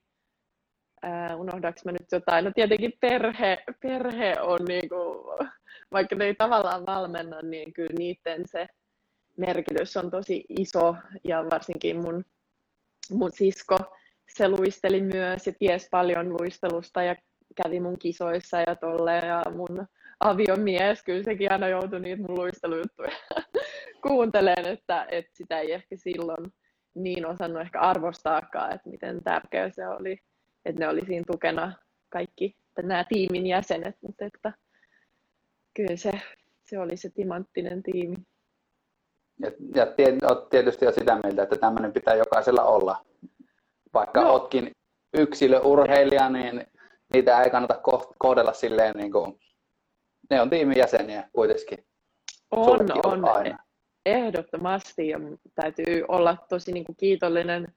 [1.05, 5.25] äh, unohdaks mä nyt jotain, no tietenkin perhe, perhe on niinku,
[5.93, 8.67] vaikka ne ei tavallaan valmenna, niin kyllä niiden se
[9.37, 10.95] merkitys on tosi iso.
[11.23, 12.25] Ja varsinkin mun,
[13.11, 13.77] mun sisko,
[14.35, 17.15] se luisteli myös ja ties paljon luistelusta ja
[17.63, 19.87] kävi mun kisoissa ja tolle ja mun
[20.19, 23.11] aviomies, kyllä sekin aina joutui niitä mun luistelujuttuja
[24.07, 26.53] kuunteleen, että, että sitä ei ehkä silloin
[26.95, 30.17] niin osannut ehkä arvostaakaan, että miten tärkeä se oli
[30.67, 31.73] että ne oli siinä tukena
[32.09, 34.53] kaikki nämä tiimin jäsenet, mutta että
[35.73, 36.11] kyllä se,
[36.65, 38.15] se oli se timanttinen tiimi.
[39.39, 39.85] Ja, ja
[40.49, 43.05] tietysti jo sitä mieltä, että tämmöinen pitää jokaisella olla.
[43.93, 44.33] Vaikka no.
[44.33, 44.71] oletkin
[45.13, 46.67] yksilöurheilija, niin
[47.13, 47.81] niitä ei kannata
[48.17, 49.39] kohdella silleen, niin kuin,
[50.29, 51.85] ne on tiimin jäseniä kuitenkin.
[52.51, 53.27] On, on.
[53.27, 53.57] Aina.
[54.05, 55.19] Ehdottomasti ja
[55.55, 57.67] täytyy olla tosi niin kuin kiitollinen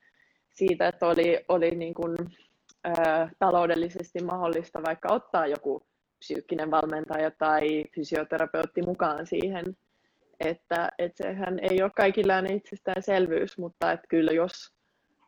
[0.53, 2.17] siitä, että oli, oli niin kuin
[3.39, 5.83] taloudellisesti mahdollista vaikka ottaa joku
[6.19, 9.77] psyykkinen valmentaja tai fysioterapeutti mukaan siihen,
[10.41, 14.73] että, että sehän ei ole kaikilla itsestäänselvyys, mutta että kyllä jos,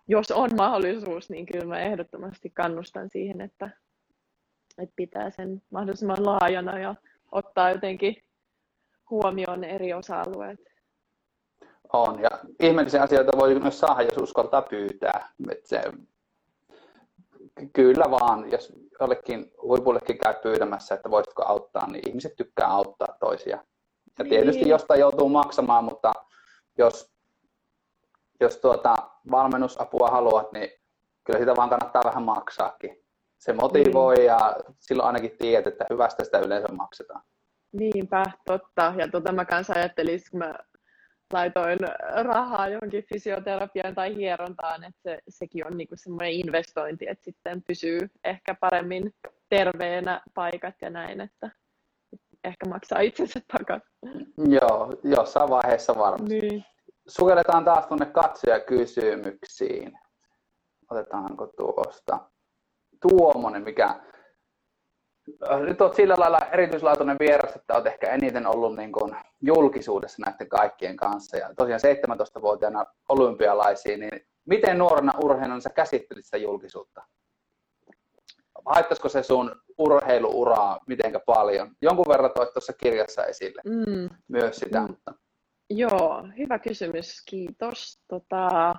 [0.08, 3.70] jos on mahdollisuus, niin kyllä mä ehdottomasti kannustan siihen, että,
[4.78, 6.94] että pitää sen mahdollisimman laajana ja
[7.32, 8.16] ottaa jotenkin
[9.10, 10.60] huomioon eri osa-alueet.
[11.92, 15.28] On, ja ihmeellisiä asioita voi myös saada, jos uskaltaa pyytää.
[15.64, 15.82] Se
[17.72, 23.64] Kyllä vaan, jos jollekin huipullekin käy pyytämässä, että voisitko auttaa, niin ihmiset tykkää auttaa toisia.
[24.18, 24.70] Ja tietysti niin.
[24.70, 26.12] jostain joutuu maksamaan, mutta
[26.78, 27.12] jos
[28.42, 28.94] jos tuota
[29.30, 30.70] valmennusapua haluat, niin
[31.24, 33.01] kyllä sitä vaan kannattaa vähän maksaakin.
[33.42, 34.24] Se motivoi mm.
[34.24, 37.22] ja silloin ainakin tiedät, että hyvästä sitä yleensä maksetaan.
[37.72, 38.94] Niinpä, totta.
[38.96, 40.54] Ja tota mä kanssa ajattelin, kun mä
[41.32, 41.78] laitoin
[42.24, 47.98] rahaa johonkin fysioterapiaan tai hierontaan, että se, sekin on niinku semmoinen investointi, että sitten pysyy
[48.24, 49.14] ehkä paremmin
[49.48, 51.50] terveenä paikat ja näin, että
[52.44, 54.32] ehkä maksaa itsensä takaisin.
[54.48, 56.40] Joo, jossain vaiheessa varmasti.
[56.40, 56.64] Niin.
[57.08, 59.98] Sukelletaan taas tuonne katsojakysymyksiin.
[60.90, 62.31] Otetaanko tuosta
[63.08, 64.00] Tuomonen, mikä
[65.66, 70.48] nyt olet sillä lailla erityislaatuinen vieras, että olet ehkä eniten ollut niin kuin julkisuudessa näiden
[70.48, 71.36] kaikkien kanssa.
[71.36, 77.02] Ja tosiaan 17-vuotiaana olympialaisiin, niin miten nuorena urheilijana sä käsittelit sitä julkisuutta?
[78.66, 81.70] Haittaisiko se sun urheiluuraa mitenkä paljon?
[81.82, 84.08] Jonkun verran toit tuossa kirjassa esille mm.
[84.28, 84.80] myös sitä.
[84.80, 84.86] Mm.
[84.86, 85.14] Mutta...
[85.70, 88.00] Joo, hyvä kysymys, kiitos.
[88.08, 88.74] Tota,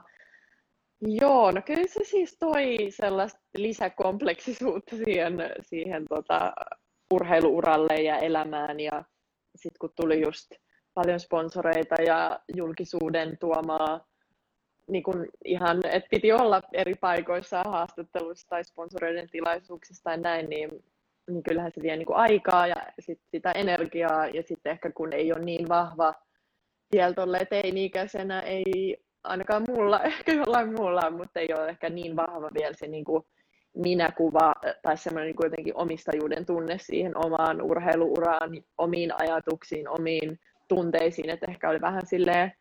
[1.07, 6.53] Joo, no kyllä se siis toi sellaista lisäkompleksisuutta siihen, siihen tota,
[7.13, 8.79] urheiluuralle ja elämään.
[8.79, 9.03] Ja
[9.55, 10.51] sitten kun tuli just
[10.93, 14.07] paljon sponsoreita ja julkisuuden tuomaa,
[14.89, 20.69] niin kun ihan, että piti olla eri paikoissa haastatteluissa tai sponsoreiden tilaisuuksissa tai näin, niin,
[21.29, 25.33] niin kyllähän se vie niin aikaa ja sit sitä energiaa ja sitten ehkä kun ei
[25.33, 26.13] ole niin vahva
[26.91, 32.73] vielä teini-ikäisenä ei ainakaan mulla, ehkä jollain muulla, mutta ei ole ehkä niin vahva vielä
[32.73, 33.23] se niin kuin
[33.75, 41.45] minäkuva tai semmoinen niin jotenkin omistajuuden tunne siihen omaan urheiluuraan, omiin ajatuksiin, omiin tunteisiin, että
[41.49, 42.51] ehkä oli vähän silleen,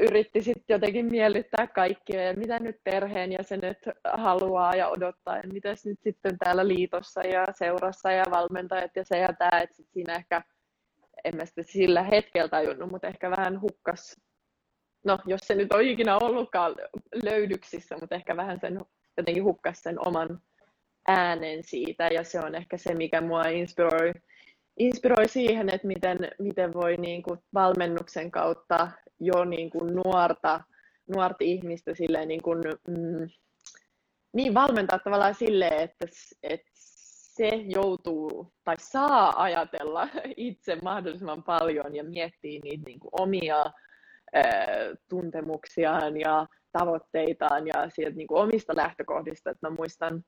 [0.00, 5.68] yritti sitten jotenkin miellyttää kaikkia ja mitä nyt perheen jäsenet haluaa ja odottaa ja mitä
[5.84, 10.14] nyt sitten täällä liitossa ja seurassa ja valmentajat ja se ja tämä, että sit siinä
[10.14, 10.42] ehkä
[11.24, 14.20] en mä sitä sillä hetkellä tajunnut, mutta ehkä vähän hukkas
[15.08, 16.74] no jos se nyt on ikinä ollutkaan
[17.24, 18.80] löydyksissä, mutta ehkä vähän sen
[19.16, 20.40] jotenkin hukkas sen oman
[21.08, 22.08] äänen siitä.
[22.08, 24.12] Ja se on ehkä se, mikä mua inspiroi,
[24.78, 28.90] inspiroi siihen, että miten, miten voi niin kuin valmennuksen kautta
[29.20, 30.60] jo niin kuin nuorta,
[31.14, 33.28] nuorta ihmistä silleen niin, kuin, mm,
[34.32, 36.06] niin valmentaa tavallaan silleen, että,
[36.42, 36.70] että
[37.38, 43.72] se joutuu tai saa ajatella itse mahdollisimman paljon ja miettiä niitä niin kuin omia
[45.08, 49.50] tuntemuksiaan ja tavoitteitaan ja sieltä niin kuin omista lähtökohdista.
[49.50, 50.24] Että mä muistan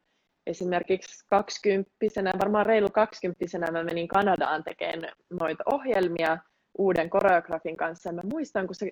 [0.46, 6.38] esimerkiksi kaksikymppisenä, varmaan reilu kaksikymppisenä mä menin Kanadaan tekemään noita ohjelmia
[6.78, 8.12] uuden koreografin kanssa.
[8.12, 8.90] Mä muistan, kun se,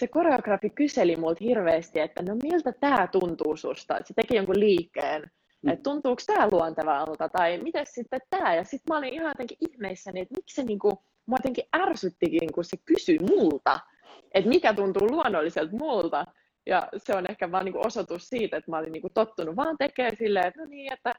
[0.00, 3.96] se koreografi kyseli multa hirveästi, että no miltä tämä tuntuu susta.
[3.96, 5.30] Että se teki jonkun liikkeen,
[5.62, 5.70] mm.
[5.70, 8.54] että tuntuuko tämä luontevalta tai miten sitten tämä.
[8.54, 12.64] Ja sitten mä olin ihan jotenkin ihmeissäni, että miksi se niinku, mua jotenkin ärsyttikin, kun
[12.64, 13.80] se kysyi multa
[14.34, 16.26] että mikä tuntuu luonnolliselta multa.
[16.66, 20.16] Ja se on ehkä vaan niin osoitus siitä, että mä olin niin tottunut vaan tekemään
[20.16, 21.14] silleen, että no niin, että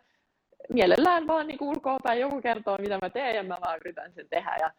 [0.70, 4.58] mielellään vaan niin ulkoapäin joku kertoo, mitä mä teen, ja mä vaan yritän sen tehdä.
[4.60, 4.72] Ja,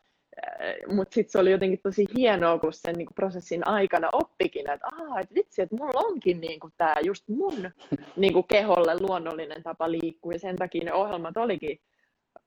[0.95, 5.19] mutta sitten se oli jotenkin tosi hienoa, kun sen niin prosessin aikana oppikin, että aah,
[5.21, 7.55] et vitsi, että mulla onkin niin tämä just mun
[8.17, 11.81] niin keholle luonnollinen tapa liikkua, ja sen takia ne ohjelmat olikin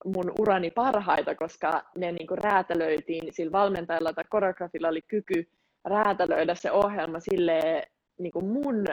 [0.06, 5.50] mun urani parhaita, koska ne niin räätälöitiin, sillä valmentajalla tai koreografilla oli kyky
[5.86, 7.84] räätälöidä se ohjelma sille
[8.20, 8.86] niin kuin mun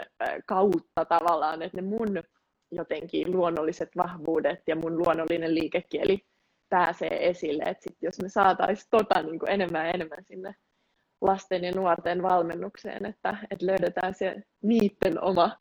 [0.47, 2.23] kautta tavallaan, että ne mun
[2.71, 6.27] jotenkin luonnolliset vahvuudet ja mun luonnollinen liikekieli
[6.69, 7.63] pääsee esille.
[7.63, 10.55] Että sit jos me saataisiin tota niin kuin enemmän ja enemmän sinne
[11.21, 15.57] lasten ja nuorten valmennukseen, että, että löydetään se niiden oma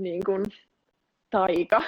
[0.00, 0.44] niin kuin,
[1.30, 1.82] taika.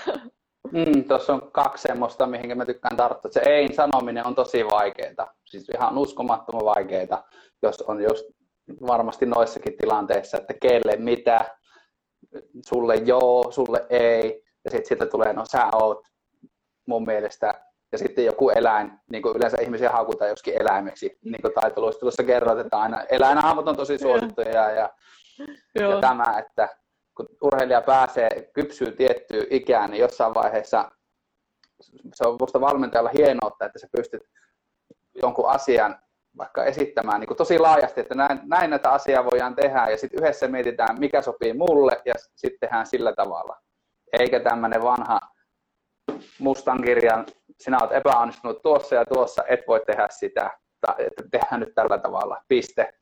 [0.72, 3.30] Mm, Tuossa on kaksi semmoista, mihin mä tykkään tarttua.
[3.30, 7.28] Se ei-sanominen on tosi vaikeaa, siis ihan uskomattoman vaikeaa,
[7.62, 8.24] jos on just
[8.87, 11.39] varmasti noissakin tilanteissa, että kelle mitä,
[12.69, 16.03] sulle joo, sulle ei, ja sitten sieltä tulee, no sä oot
[16.87, 17.55] mun mielestä,
[17.93, 22.61] ja sitten joku eläin, niin kuin yleensä ihmisiä haukutaan joskin eläimeksi, niin kuin taitoluistelussa kerrotaan,
[22.61, 24.91] että aina eläinhahmot on tosi suosittuja, ja,
[25.75, 26.69] ja tämä, että
[27.17, 30.91] kun urheilija pääsee, kypsyy tiettyyn ikään, niin jossain vaiheessa
[32.15, 34.23] se on minusta valmentajalla hienoutta, että sä pystyt
[35.23, 35.99] jonkun asian
[36.39, 40.22] vaikka esittämään niin kuin tosi laajasti, että näin, näin näitä asiaa voidaan tehdä ja sitten
[40.22, 43.57] yhdessä mietitään, mikä sopii mulle ja sitten tehdään sillä tavalla.
[44.12, 45.20] Eikä tämmöinen vanha
[46.39, 47.26] mustan kirjan,
[47.61, 50.51] sinä olet epäonnistunut tuossa ja tuossa, et voi tehdä sitä,
[50.87, 52.95] tai että tehdään nyt tällä tavalla, piste.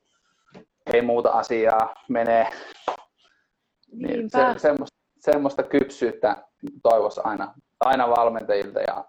[0.93, 2.47] Ei muuta asiaa, menee.
[3.91, 6.37] Niin se, semmoista, semmoista kypsyyttä
[6.83, 9.05] toivoisi aina, aina valmentajilta ja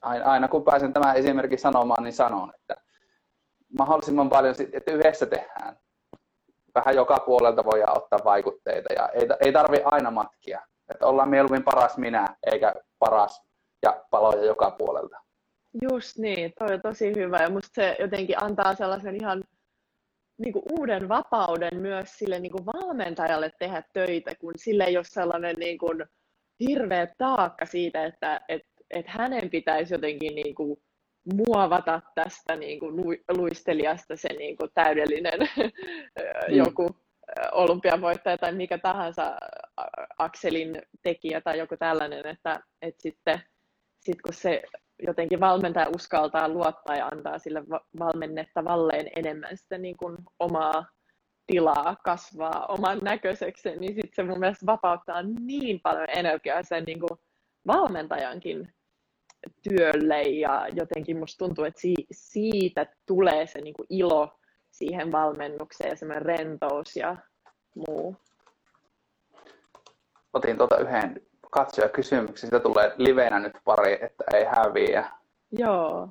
[0.00, 2.87] aina, aina kun pääsen tämän esimerkin sanomaan, niin sanon, että
[3.78, 5.76] mahdollisimman paljon, että yhdessä tehdään.
[6.74, 10.60] vähän joka puolelta voidaan ottaa vaikutteita ja ei, ei tarvi aina matkia.
[10.90, 13.42] Että ollaan mieluummin paras minä, eikä paras
[13.82, 15.16] ja paloja joka puolelta.
[15.90, 19.44] Just niin, toi on tosi hyvä ja musta se jotenkin antaa sellaisen ihan
[20.38, 25.04] niin kuin uuden vapauden myös sille niin kuin valmentajalle tehdä töitä, kun sille ei ole
[25.04, 26.04] sellainen niin kuin
[26.60, 30.82] hirveä taakka siitä, että et, et hänen pitäisi jotenkin niin kuin
[31.34, 32.94] muovata tästä niin kuin
[33.36, 36.56] luistelijasta se niin kuin täydellinen mm.
[36.56, 36.96] joku
[37.52, 39.36] olympiavoittaja tai mikä tahansa
[40.18, 43.40] akselin tekijä tai joku tällainen, että, että sitten
[44.00, 44.62] sit kun se
[45.06, 47.62] jotenkin valmentaja uskaltaa luottaa ja antaa sille
[47.98, 50.86] valmennettavalleen enemmän sitä niin kuin omaa
[51.46, 57.00] tilaa kasvaa oman näköiseksi, niin sitten se mun mielestä vapauttaa niin paljon energiaa sen niin
[57.00, 57.18] kuin
[57.66, 58.72] valmentajankin
[59.62, 61.80] työlle ja jotenkin musta tuntuu, että
[62.12, 64.38] siitä tulee se niin kuin ilo
[64.70, 67.16] siihen valmennukseen ja semmoinen rentous ja
[67.74, 68.16] muu.
[70.32, 71.20] Otin tuota yhden
[71.50, 75.10] katsojakysymyksen, sitä tulee livenä nyt pari, että ei häviä.
[75.50, 76.08] Joo.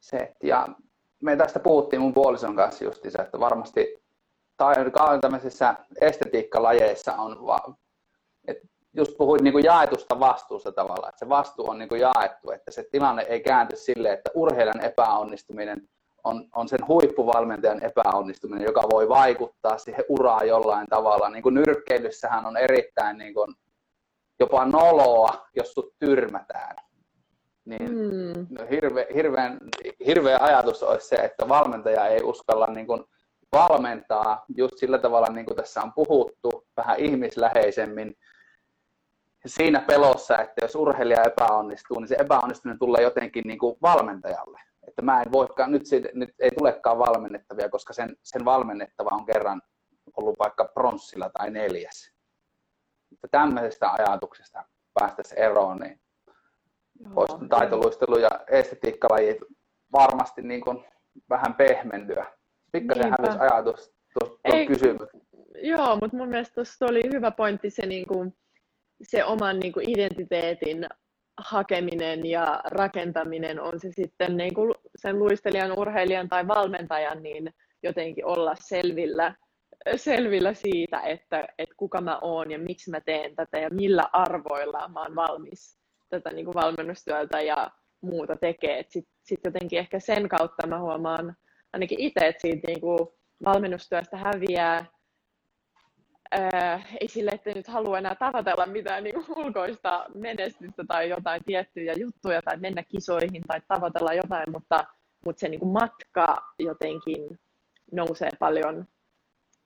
[0.00, 0.68] Se, ja
[1.22, 4.02] me tästä puhuttiin mun puolison kanssa justiinsa, että varmasti
[4.56, 4.74] tai
[5.20, 7.58] tämmöisissä estetiikkalajeissa on, va,
[8.96, 12.70] just puhuit niin kuin jaetusta vastuusta tavallaan, että se vastuu on niin kuin jaettu, että
[12.70, 15.88] se tilanne ei käänty sille, että urheilijan epäonnistuminen
[16.24, 21.28] on, on sen huippuvalmentajan epäonnistuminen, joka voi vaikuttaa siihen uraan jollain tavalla.
[21.28, 23.54] Niin kuin nyrkkeilyssähän on erittäin niin kuin,
[24.40, 26.76] jopa noloa, jos sut tyrmätään.
[27.64, 28.68] Niin mm.
[28.70, 29.58] hirve, hirveän,
[30.06, 33.04] hirveä ajatus olisi se, että valmentaja ei uskalla niin kuin
[33.52, 38.16] valmentaa just sillä tavalla, niin kuin tässä on puhuttu, vähän ihmisläheisemmin,
[39.46, 45.02] siinä pelossa, että jos urheilija epäonnistuu, niin se epäonnistuminen tulee jotenkin niin kuin valmentajalle että
[45.02, 49.62] mä en voikaan, nyt, siitä, nyt ei tulekaan valmennettavia, koska sen, sen valmennettava on kerran
[50.16, 52.12] ollut vaikka pronssilla tai neljäs.
[53.12, 56.00] Että tämmöisestä ajatuksesta päästäisiin eroon, niin
[57.14, 59.38] voisi taitoluistelu ja estetiikkalajit
[59.92, 60.84] varmasti niin kuin
[61.30, 62.26] vähän pehmentyä.
[62.72, 65.18] Pikkasen hävisi ajatus tuosta kysymyksestä.
[65.62, 68.36] Joo, mutta mun mielestä tuossa oli hyvä pointti se, niin kuin,
[69.02, 70.86] se oman niin kuin identiteetin
[71.38, 78.26] hakeminen ja rakentaminen on se sitten niin kuin sen luistelijan, urheilijan tai valmentajan, niin jotenkin
[78.26, 79.34] olla selvillä,
[79.96, 84.88] selvillä siitä, että, että kuka mä oon ja miksi mä teen tätä ja millä arvoilla
[84.88, 85.78] mä oon valmis
[86.08, 87.70] tätä niin kuin valmennustyöltä ja
[88.00, 88.84] muuta tekee.
[88.88, 91.36] Sitten sit jotenkin ehkä sen kautta mä huomaan
[91.72, 92.98] ainakin itse, että siitä niin kuin
[93.44, 94.86] valmennustyöstä häviää
[96.34, 101.92] äh, ei sille, että nyt halua enää tavoitella mitään niin ulkoista menestystä tai jotain tiettyjä
[101.96, 104.84] juttuja tai mennä kisoihin tai tavoitella jotain, mutta,
[105.24, 107.38] mutta se niin kuin matka jotenkin
[107.92, 108.86] nousee paljon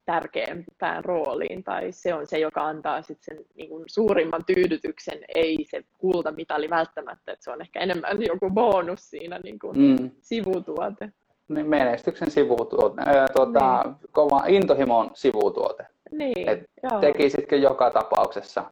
[0.04, 5.66] tärkeämpään rooliin tai se on se, joka antaa sit sen niin kuin suurimman tyydytyksen, ei
[5.70, 10.10] se kultamitali välttämättä, että se on ehkä enemmän joku bonus siinä niin kuin mm.
[10.20, 11.12] sivutuote.
[11.48, 13.02] Niin, menestyksen sivutuote,
[13.34, 13.96] tuota, niin.
[14.12, 15.86] kova intohimon sivutuote.
[16.12, 16.60] Niin, Et
[17.00, 18.64] tekisitkö joka tapauksessa,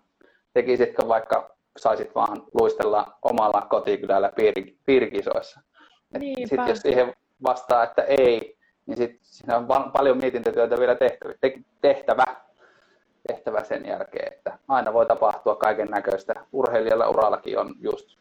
[0.54, 5.60] tekisitkö vaikka saisit vaan luistella omalla kotikylällä piir- piirikisoissa.
[6.48, 10.96] Sitten jos siihen vastaa, että ei, niin sitten siinä on paljon mietintätyötä vielä
[11.80, 12.24] tehtävä,
[13.28, 16.34] tehtävä sen jälkeen, että aina voi tapahtua kaiken näköistä.
[16.52, 18.18] Urheilijalla urallakin on just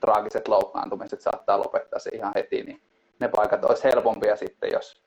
[0.00, 2.82] traagiset loukkaantumiset saattaa lopettaa se ihan heti, niin
[3.20, 5.02] ne paikat olisi helpompia sitten, jos,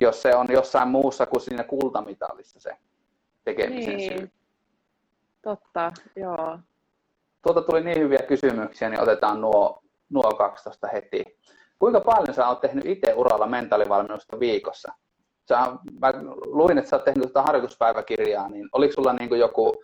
[0.00, 2.76] jos se on jossain muussa kuin siinä kultamitalissa se
[3.44, 4.18] tekemisen niin.
[4.18, 4.30] syy.
[5.42, 6.58] Totta, joo.
[7.42, 11.24] Tuota tuli niin hyviä kysymyksiä, niin otetaan nuo, nuo 12 heti.
[11.78, 14.92] Kuinka paljon sä oot tehnyt itse uralla mentaalivalmennusta viikossa?
[15.48, 15.58] Sä,
[16.00, 16.12] mä
[16.46, 19.74] luin, että sä oot tehnyt tuota harjoituspäiväkirjaa, niin oliko sulla niin kuin joku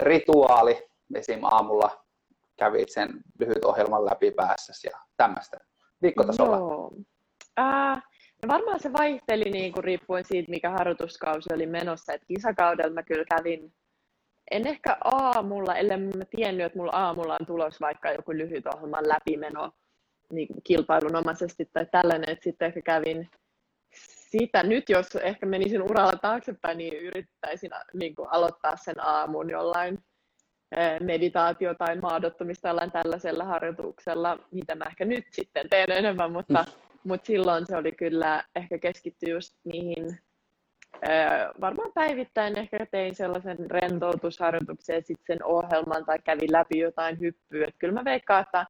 [0.00, 1.44] rituaali, esim.
[1.44, 2.04] aamulla
[2.56, 5.56] kävit sen lyhyt ohjelman läpi päässäsi ja tämmöistä
[6.02, 6.56] viikkotasolla?
[6.56, 6.90] Joo.
[7.58, 8.02] Äh,
[8.48, 12.12] varmaan se vaihteli niin kuin riippuen siitä, mikä harjoituskausi oli menossa.
[12.12, 13.72] Et kisakaudella mä kyllä kävin,
[14.50, 19.08] en ehkä aamulla, ellei mä tiennyt, että mulla aamulla on tulos vaikka joku lyhyt ohjelman
[19.08, 19.70] läpimeno
[20.32, 23.30] niin kilpailunomaisesti tai tällainen, että sitten ehkä kävin
[24.30, 24.62] sitä.
[24.62, 29.98] Nyt jos ehkä menisin uralla taaksepäin, niin yrittäisin niin kuin aloittaa sen aamun jollain
[31.00, 36.85] meditaatio tai maadottomista jollain tällaisella harjoituksella, mitä mä ehkä nyt sitten teen enemmän, mutta mm
[37.06, 40.18] mutta silloin se oli kyllä ehkä keskitty just niihin,
[41.60, 47.66] varmaan päivittäin ehkä tein sellaisen rentoutusharjoituksen sitten sen ohjelman tai kävin läpi jotain hyppyä.
[47.68, 48.66] Et kyllä mä veikkaan, että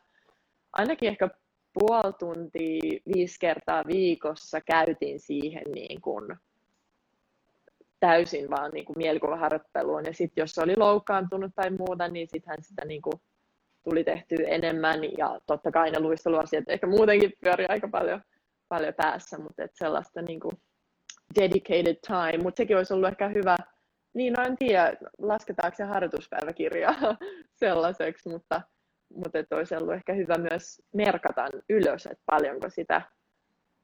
[0.73, 1.29] ainakin ehkä
[1.75, 6.37] puoli tuntia viisi kertaa viikossa käytin siihen niin kuin
[8.01, 10.05] täysin vaan niin kuin mielikuvaharjoitteluun.
[10.07, 13.21] Ja sitten jos oli loukkaantunut tai muuta, niin sittenhän sitä niin kuin
[13.91, 15.01] tuli tehtyä enemmän.
[15.19, 18.21] Ja totta kai ne luisteluasiat ehkä muutenkin pyöri aika paljon,
[18.69, 20.53] paljon päässä, mutta et sellaista niin kuin
[21.41, 22.43] dedicated time.
[22.43, 23.57] Mutta sekin olisi ollut ehkä hyvä,
[24.15, 26.95] niin no en tiedä, lasketaanko se harjoituspäiväkirja
[27.65, 28.63] sellaiseksi, mutta,
[29.15, 33.03] mutta että olisi ollut ehkä hyvä myös merkata ylös, että paljonko sitä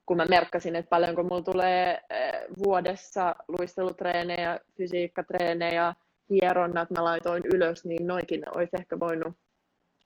[0.07, 2.33] kun mä merkkasin, että paljonko mulla tulee eh,
[2.67, 5.95] vuodessa luistelutreenejä, fysiikkatreenejä,
[6.31, 9.35] hieronnat, mä laitoin ylös, niin noikin olisi ehkä voinut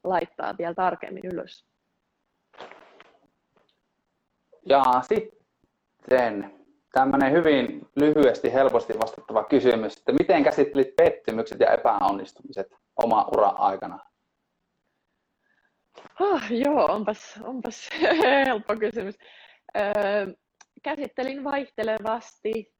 [0.08, 1.66] laittaa vielä tarkemmin ylös.
[4.68, 6.56] Ja sitten
[6.92, 13.98] tämmöinen hyvin lyhyesti, helposti vastattava kysymys, että miten käsittelit pettymykset ja epäonnistumiset oma ura aikana?
[16.20, 17.90] Oh, joo, onpas, onpas
[18.46, 19.14] helppo kysymys.
[19.76, 20.26] Öö,
[20.82, 22.72] käsittelin vaihtelevasti.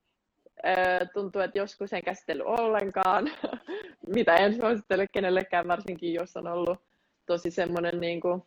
[0.66, 3.30] Öö, tuntuu, että joskus en käsitellyt ollenkaan,
[4.16, 6.85] mitä en suosittele kenellekään, varsinkin jos on ollut
[7.26, 8.42] tosi semmoinen niin kuin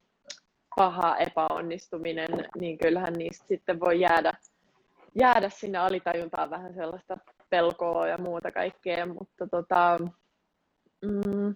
[0.76, 4.34] paha epäonnistuminen, niin kyllähän niistä sitten voi jäädä,
[5.16, 7.18] jäädä sinne alitajuntaan vähän sellaista
[7.50, 10.00] pelkoa ja muuta kaikkea, mutta tota,
[11.02, 11.56] mm,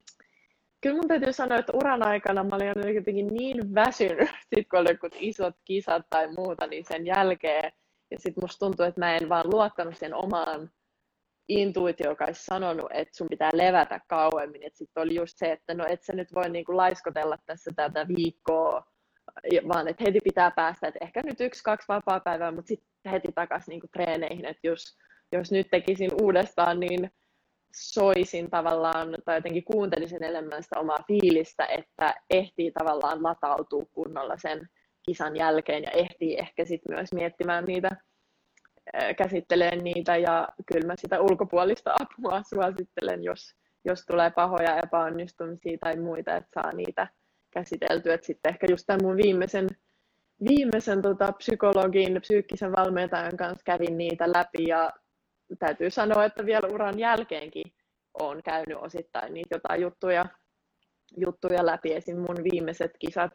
[0.81, 4.97] kyllä mun täytyy sanoa, että uran aikana mä olin jotenkin niin väsynyt, sit kun oli
[5.19, 7.71] isot kisat tai muuta, niin sen jälkeen.
[8.11, 10.69] Ja sitten musta tuntuu, että mä en vaan luottanut sen omaan
[11.47, 14.63] intuitio, olisi sanonut, että sun pitää levätä kauemmin.
[14.63, 18.07] Että sitten oli just se, että no et sä nyt voi niinku laiskotella tässä tätä
[18.07, 18.85] viikkoa,
[19.67, 23.71] vaan että heti pitää päästä, että ehkä nyt yksi, kaksi vapaa-päivää, mutta sitten heti takaisin
[23.71, 24.97] niinku treeneihin, että jos,
[25.31, 27.11] jos nyt tekisin uudestaan, niin
[27.75, 34.69] soisin tavallaan tai jotenkin kuuntelisin enemmän sitä omaa fiilistä, että ehtii tavallaan latautua kunnolla sen
[35.05, 37.89] kisan jälkeen ja ehtii ehkä sitten myös miettimään niitä,
[39.17, 43.55] käsitteleen niitä ja kyllä mä sitä ulkopuolista apua suosittelen, jos,
[43.85, 47.07] jos tulee pahoja epäonnistumisia tai muita, että saa niitä
[47.51, 48.17] käsiteltyä.
[48.21, 49.67] Sitten ehkä just tämän mun viimeisen,
[50.49, 54.91] viimeisen tota, psykologin, psyykkisen valmentajan kanssa kävin niitä läpi ja
[55.59, 57.73] täytyy sanoa, että vielä uran jälkeenkin
[58.19, 60.25] olen käynyt osittain niitä jotain juttuja,
[61.17, 62.17] juttuja läpi, esim.
[62.17, 63.31] mun viimeiset kisat,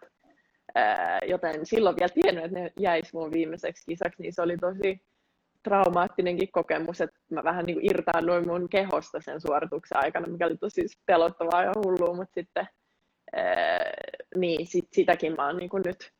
[0.75, 5.01] ää, joten silloin vielä tiennyt, että ne jäisi mun viimeiseksi kisaksi, niin se oli tosi
[5.63, 10.57] traumaattinenkin kokemus, että mä vähän niin kuin irtaannuin mun kehosta sen suorituksen aikana, mikä oli
[10.57, 12.69] tosi pelottavaa ja hullua, mutta sitten
[13.37, 13.91] ää,
[14.37, 16.13] niin sit, sitäkin mä oon niin kuin nyt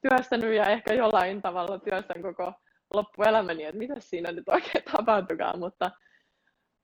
[0.00, 2.52] työstänyt ja ehkä jollain tavalla työstän koko
[2.94, 5.90] loppuelämäni, että mitä siinä nyt oikein tapahtukaan, mutta,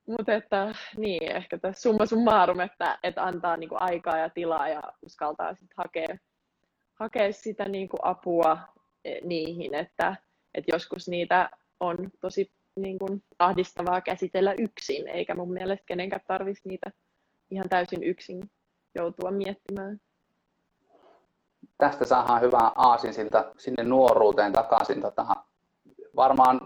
[0.09, 4.69] mutta että niin, ehkä tässä summa summarum, että, että antaa niin kuin aikaa ja tilaa
[4.69, 6.17] ja uskaltaa sitten hakea,
[6.95, 8.59] hakea sitä niin kuin apua
[9.05, 10.17] e, niihin, että,
[10.55, 11.51] että joskus niitä
[11.81, 16.91] on tosi niin kuin ahdistavaa käsitellä yksin, eikä mun mielestä kenenkään tarvitsisi niitä
[17.51, 18.51] ihan täysin yksin
[18.95, 20.01] joutua miettimään.
[21.79, 25.01] Tästä saadaan hyvä aasinsilta sinne nuoruuteen takaisin.
[25.01, 25.27] Tota,
[26.17, 26.61] varmaan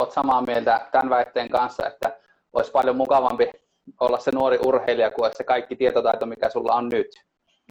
[0.00, 2.18] olet samaa mieltä tämän väitteen kanssa, että
[2.52, 3.50] olisi paljon mukavampi
[4.00, 7.06] olla se nuori urheilija kuin se kaikki tietotaito, mikä sulla on nyt.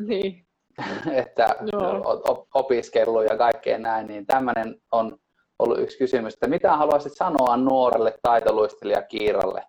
[0.01, 0.45] Niin.
[1.23, 2.21] että Joo.
[2.53, 5.17] opiskellut ja kaikkea näin, niin tämmöinen on
[5.61, 9.63] ollut yksi kysymys, että mitä haluaisit sanoa nuorelle taitoluistelija Kiiralle?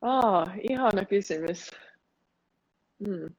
[0.00, 1.70] Oh, ihana kysymys.
[3.06, 3.34] Hmm.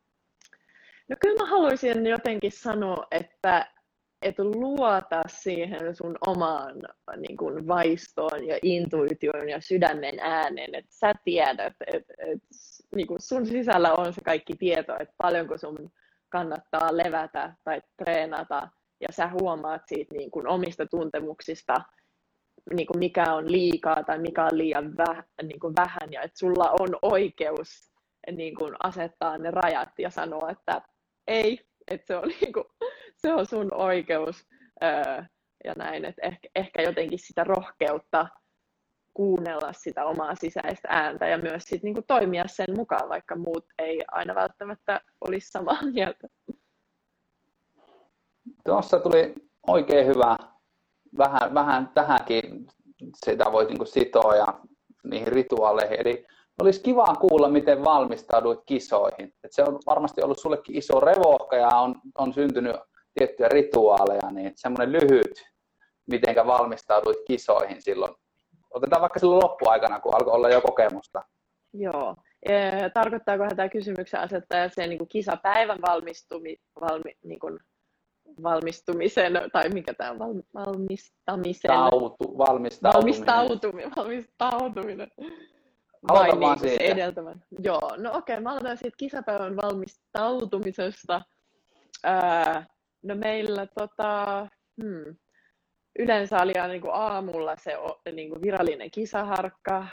[1.10, 3.76] No kyllä mä haluaisin jotenkin sanoa, että
[4.22, 6.76] et luota siihen sun omaan
[7.18, 12.40] niin kuin, vaistoon ja intuitioon ja sydämen äänen, että sä tiedät, että et,
[12.96, 15.92] niin kuin sun sisällä on se kaikki tieto, että paljonko sun
[16.30, 18.70] kannattaa levätä tai treenata,
[19.02, 21.76] ja sä huomaat siitä niin kuin, omista tuntemuksista,
[22.74, 26.40] niin kuin, mikä on liikaa tai mikä on liian väh, niin kuin, vähän, ja että
[26.40, 27.92] sulla on oikeus
[28.32, 30.82] niin kuin, asettaa ne rajat ja sanoa, että
[31.28, 32.66] ei, että se on niin kuin,
[33.18, 34.48] se on sun oikeus
[34.84, 35.24] öö,
[35.64, 38.28] ja näin, että ehkä, ehkä jotenkin sitä rohkeutta
[39.14, 44.04] kuunnella sitä omaa sisäistä ääntä ja myös sit niinku toimia sen mukaan, vaikka muut ei
[44.12, 46.28] aina välttämättä olisi samaa mieltä.
[48.66, 49.36] Tuossa tuli
[49.68, 50.38] oikein hyvä,
[51.18, 52.68] vähän, vähän tähänkin
[53.26, 54.48] sitä voit niinku sitoa ja
[55.04, 56.00] niihin rituaaleihin.
[56.00, 56.26] Eli
[56.62, 59.34] olisi kiva kuulla, miten valmistauduit kisoihin.
[59.44, 62.76] Et se on varmasti ollut sullekin iso revohka ja on, on syntynyt
[63.14, 65.52] tiettyjä rituaaleja, niin semmoinen lyhyt,
[66.08, 68.16] mitenkä valmistauduit kisoihin silloin.
[68.74, 71.24] Otetaan vaikka silloin loppuaikana, kun alkoi olla jo kokemusta.
[71.74, 72.16] Joo.
[72.94, 77.60] Tarkoittaako tämä kysymyksen asettaja sen niin kisapäivän valmistumi, valmi, niin kuin
[78.44, 81.72] valmistumisen, tai mikä tämä on, val, valmistamisen.
[81.72, 83.02] Tautu, valmistautuminen.
[83.02, 83.92] Valmistautuminen.
[83.96, 85.12] valmistautuminen.
[86.08, 86.94] Aloita vaan niin siitä.
[86.94, 87.44] Edeltävän.
[87.60, 91.22] Joo, no okei, mä aloitan siitä kisapäivän valmistautumisesta.
[92.04, 92.66] Ää,
[93.04, 94.48] no meillä tota,
[94.84, 95.16] hmm,
[96.00, 97.74] yleensä oli aina niin kuin aamulla se
[98.12, 99.88] niin kuin virallinen kisaharkka,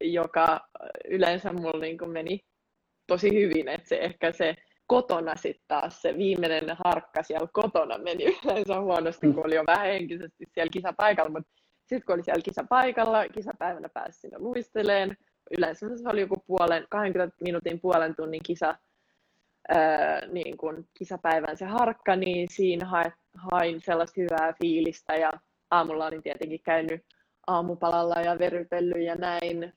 [0.00, 0.60] joka
[1.08, 2.40] yleensä mulla niin kuin meni
[3.06, 4.56] tosi hyvin, että se ehkä se
[4.86, 9.86] kotona sitten taas se viimeinen harkka siellä kotona meni yleensä huonosti, kun oli jo vähän
[9.86, 11.50] henkisesti siellä kisapaikalla, mutta
[11.86, 15.16] sitten kun oli siellä kisapaikalla, kisapäivänä pääsi sinne luisteleen,
[15.58, 18.74] yleensä se oli joku puolen, 20 minuutin puolen tunnin kisa,
[19.68, 22.86] ää, niin kun kisapäivän se harkka, niin siinä
[23.36, 25.32] hain, sellaista hyvää fiilistä ja
[25.70, 27.02] aamulla olin tietenkin käynyt
[27.46, 29.72] aamupalalla ja verytellyt ja näin.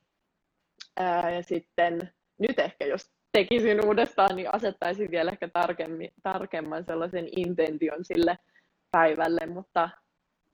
[0.96, 7.28] Ää, ja sitten nyt ehkä jos tekisin uudestaan, niin asettaisin vielä ehkä tarkemmin, tarkemman sellaisen
[7.36, 8.38] intention sille
[8.90, 9.88] päivälle, mutta,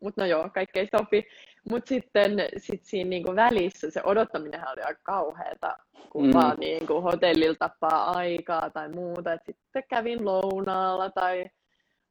[0.01, 1.25] mutta no joo, kaikkea sopi.
[1.71, 5.77] Mutta sitten sit siinä niinku välissä se odottaminen oli aika kauheata,
[6.11, 6.29] kun Mm.
[6.29, 6.35] mm.
[6.35, 9.33] vaan niinku hotellilla tappaa aikaa tai muuta.
[9.33, 11.51] Et sitten kävin lounaalla tai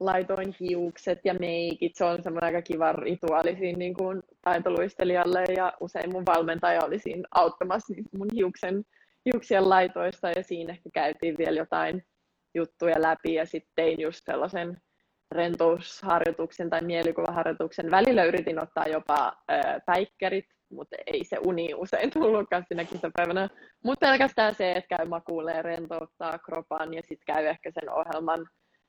[0.00, 1.96] laitoin hiukset ja meikit.
[1.96, 6.98] Se on semmoinen aika kiva rituaali siinä niin kuin taitoluistelijalle ja usein mun valmentaja oli
[6.98, 8.84] siinä auttamassa niin mun hiuksen,
[9.24, 12.02] hiuksien laitoista ja siinä ehkä käytiin vielä jotain
[12.54, 14.76] juttuja läpi ja sitten tein just sellaisen
[15.30, 17.90] rentousharjoituksen tai mielikuvaharjoituksen.
[17.90, 23.48] Välillä yritin ottaa jopa ö, päikkärit, mutta ei se uni usein tullutkaan siinä kisapäivänä.
[23.84, 28.46] Mutta pelkästään se, että käy makuulee, rentouttaa kropan ja sitten käy ehkä sen ohjelman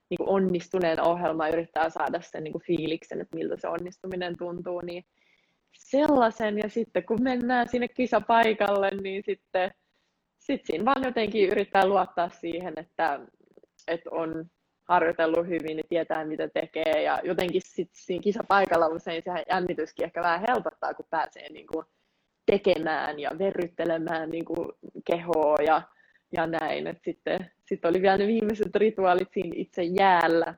[0.10, 4.82] niin kuin onnistuneen ohjelma yrittää saada sen niin kuin fiiliksen, että miltä se onnistuminen tuntuu,
[4.82, 5.04] niin
[5.78, 6.58] sellaisen.
[6.58, 9.72] Ja sitten kun mennään sinne kisapaikalle, niin sitten
[10.46, 13.20] sit siinä vaan jotenkin yrittää luottaa siihen, että,
[13.88, 14.46] että on
[14.84, 17.02] harjoitellut hyvin ja tietää, mitä tekee.
[17.04, 21.86] Ja jotenkin sitten siinä kisapaikalla usein se jännityskin ehkä vähän helpottaa, kun pääsee niin kuin
[22.46, 24.70] tekemään ja verryttelemään niin kuin
[25.06, 25.82] kehoa ja
[26.32, 26.88] ja näin.
[26.88, 30.56] Et sitten sit oli vielä ne viimeiset rituaalit siinä itse jäällä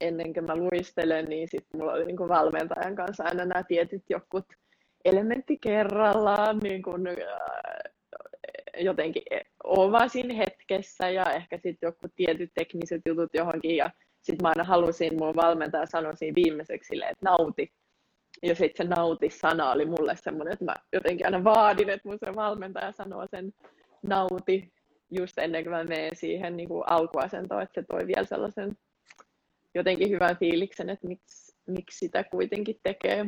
[0.00, 4.46] ennen kuin mä luistelen, niin sitten mulla oli niinku valmentajan kanssa aina nämä tietyt jokut
[5.04, 7.92] elementti kerrallaan niin kun, äh,
[8.78, 9.22] jotenkin
[9.64, 13.90] oon vaan siinä hetkessä ja ehkä sitten joku tietyt tekniset jutut johonkin ja
[14.22, 17.72] sitten mä aina halusin mun valmentaja sanoa siinä viimeiseksi silleen, että nauti.
[18.42, 22.34] Ja sitten se nauti-sana oli mulle semmoinen, että mä jotenkin aina vaadin, että mun se
[22.34, 23.52] valmentaja sanoo sen
[24.02, 24.72] nauti
[25.10, 28.76] just ennen kuin mä menen siihen niin kuin alkuasentoon, että se toi vielä sellaisen
[29.74, 33.26] jotenkin hyvän fiiliksen, että miksi, miksi sitä kuitenkin tekee.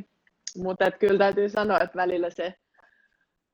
[0.57, 2.55] Mutta kyllä täytyy sanoa, että välillä se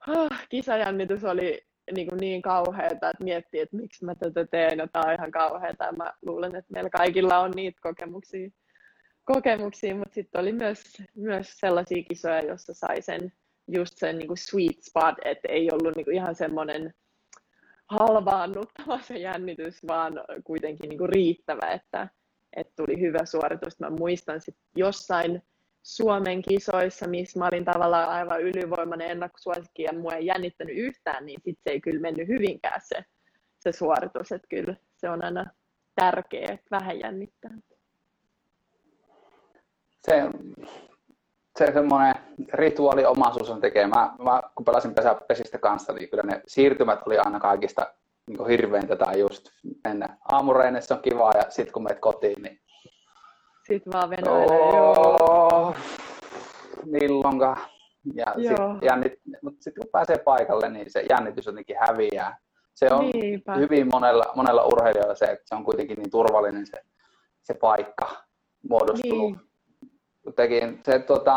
[0.07, 4.89] ah, kisajännitys oli niin, kuin niin kauheata, että miettii, että miksi mä tätä teen, ja
[4.89, 5.93] tämä on ihan kauheata.
[5.93, 8.51] Mä luulen, että meillä kaikilla on niitä kokemuksia,
[9.24, 10.82] kokemuksia mutta sitten oli myös,
[11.14, 13.32] myös sellaisia kisoja, joissa sai sen
[13.68, 16.95] just sen niin kuin sweet spot, että ei ollut niin kuin ihan semmoinen
[17.87, 20.12] halvaannuttava se jännitys, vaan
[20.45, 22.09] kuitenkin niin kuin riittävä, että,
[22.57, 23.80] että tuli hyvä suoritus.
[23.80, 25.43] Mä muistan sit jossain
[25.85, 31.41] Suomen kisoissa, missä mä olin tavallaan aivan ylivoimainen ennakkosuosikki ja mua ei jännittänyt yhtään, niin
[31.45, 33.05] sit se ei kyllä mennyt hyvinkään se,
[33.59, 35.47] se suoritus, että kyllä se on aina
[35.95, 37.51] tärkeää, että vähän jännittää.
[40.07, 40.30] Se,
[41.59, 42.14] se semmoinen
[42.53, 43.87] rituaaliomaisuus on tekee.
[43.87, 47.95] Mä, mä, kun pelasin pesä, pesistä kanssa, niin kyllä ne siirtymät oli aina kaikista
[48.26, 49.49] niin hirveintä tai just
[49.85, 52.61] mennä aamureinessä on kivaa ja sitten kun menet kotiin, niin
[53.66, 55.34] Sitten vaan venäilee, joo.
[56.84, 57.56] Milloinka.
[58.14, 58.74] Ja Joo.
[58.74, 59.12] sit jännit,
[59.42, 62.38] mutta sitten kun pääsee paikalle, niin se jännitys jotenkin häviää.
[62.74, 63.54] Se on Niinpä.
[63.54, 66.82] hyvin monella, monella urheilijoilla se, että se on kuitenkin niin turvallinen se,
[67.42, 68.24] se paikka
[68.68, 69.32] muodostunut.
[70.38, 70.80] Niin.
[70.84, 71.36] Se, tota,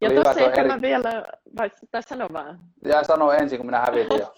[0.00, 0.68] Ja tuossa tuo ehkä eri...
[0.68, 1.24] mä vielä,
[1.58, 1.70] vai
[2.08, 2.58] sano vaan.
[2.84, 4.34] Ja sano ensin, kun minä hävitin jo.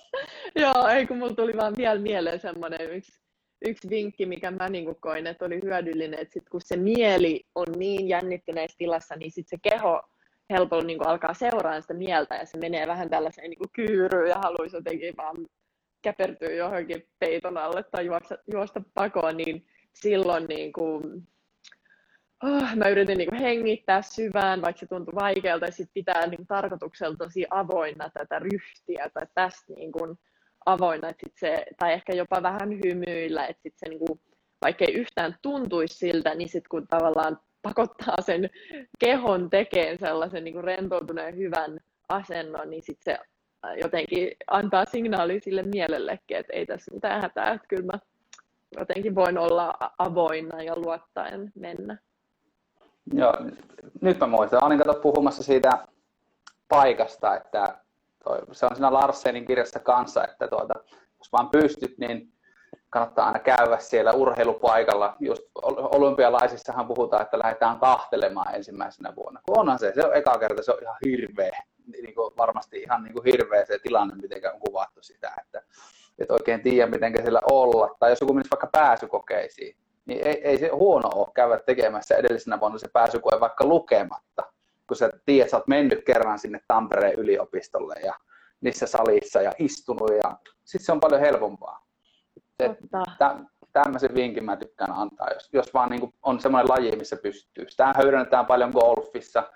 [0.62, 3.21] Joo, ei kun mulla tuli vaan vielä mieleen semmoinen yksi,
[3.68, 7.66] yksi vinkki, mikä mä niin koin, että oli hyödyllinen, että sit kun se mieli on
[7.76, 10.02] niin jännittyneessä tilassa, niin sit se keho
[10.50, 14.76] helpolla niin alkaa seuraamaan sitä mieltä ja se menee vähän tällaiseen niin kyyryyn ja haluaisi
[14.76, 15.36] jotenkin vaan
[16.02, 21.28] käpertyä johonkin peiton alle tai juosta, juosta pakoon, niin silloin niin kuin,
[22.42, 26.46] oh, mä yritin niin kuin hengittää syvään, vaikka se tuntui vaikealta, ja sitten pitää niin
[26.46, 30.18] tarkoituksella tosi avoinna tätä ryhtiä tai tästä niin kuin
[30.66, 34.20] avoinna, että sit se, tai ehkä jopa vähän hymyillä, että sit se niin kuin,
[34.62, 38.50] vaikka ei yhtään tuntuisi siltä, niin sitten kun tavallaan pakottaa sen
[38.98, 43.32] kehon tekemään sellaisen niin kuin rentoutuneen hyvän asennon, niin sitten se
[43.82, 47.98] jotenkin antaa signaali sille mielellekin, että ei tässä mitään hätää, että kyllä mä,
[48.78, 51.98] jotenkin voin olla avoinna ja luottaen mennä.
[53.14, 53.36] Joo,
[54.00, 54.64] nyt mä muistan.
[54.64, 55.70] Olin puhumassa siitä
[56.68, 57.78] paikasta, että
[58.24, 60.74] toi, se on siinä Larsenin kirjassa kanssa, että tuota,
[61.18, 62.32] jos vaan pystyt, niin
[62.90, 65.16] kannattaa aina käydä siellä urheilupaikalla.
[65.20, 69.40] Just olympialaisissahan puhutaan, että lähdetään kahtelemaan ensimmäisenä vuonna.
[69.46, 71.62] Kun onhan se, se on eka kerta, se on ihan hirveä.
[71.86, 75.62] Niin kuin varmasti ihan niin kuin hirveä se tilanne, miten on kuvattu sitä, että
[76.18, 77.96] et oikein tiedä, miten siellä olla.
[77.98, 82.60] Tai jos joku menisi vaikka pääsykokeisiin, niin ei, ei se huono ole käydä tekemässä edellisenä
[82.60, 84.52] vuonna se pääsykoe vaikka lukematta,
[84.88, 88.14] kun sä tiedät, sä oot mennyt kerran sinne Tampereen yliopistolle ja
[88.60, 91.86] niissä salissa ja istunut ja sitten se on paljon helpompaa.
[93.18, 93.36] Tä,
[93.72, 97.64] tämmöisen vinkin mä tykkään antaa, jos, jos vaan niin on semmoinen laji, missä pystyy.
[97.68, 99.52] Sitä hyödynnetään paljon golfissa,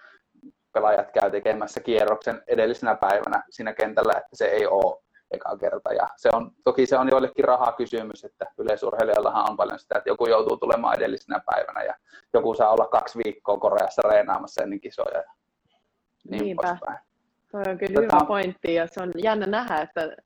[0.72, 5.92] pelaajat käy tekemässä kierroksen edellisenä päivänä siinä kentällä, että se ei ole eka kerta.
[5.92, 10.26] Ja se on, toki se on joillekin rahakysymys, että yleisurheilijoillahan on paljon sitä, että joku
[10.26, 11.94] joutuu tulemaan edellisenä päivänä ja
[12.34, 15.18] joku saa olla kaksi viikkoa Koreassa reenaamassa ennen kisoja.
[15.18, 15.32] Ja
[16.30, 16.62] niin Niinpä.
[16.62, 16.98] Poispäin.
[17.52, 18.16] Toi on kyllä Tätä...
[18.16, 20.16] hyvä pointti ja se on jännä nähdä, että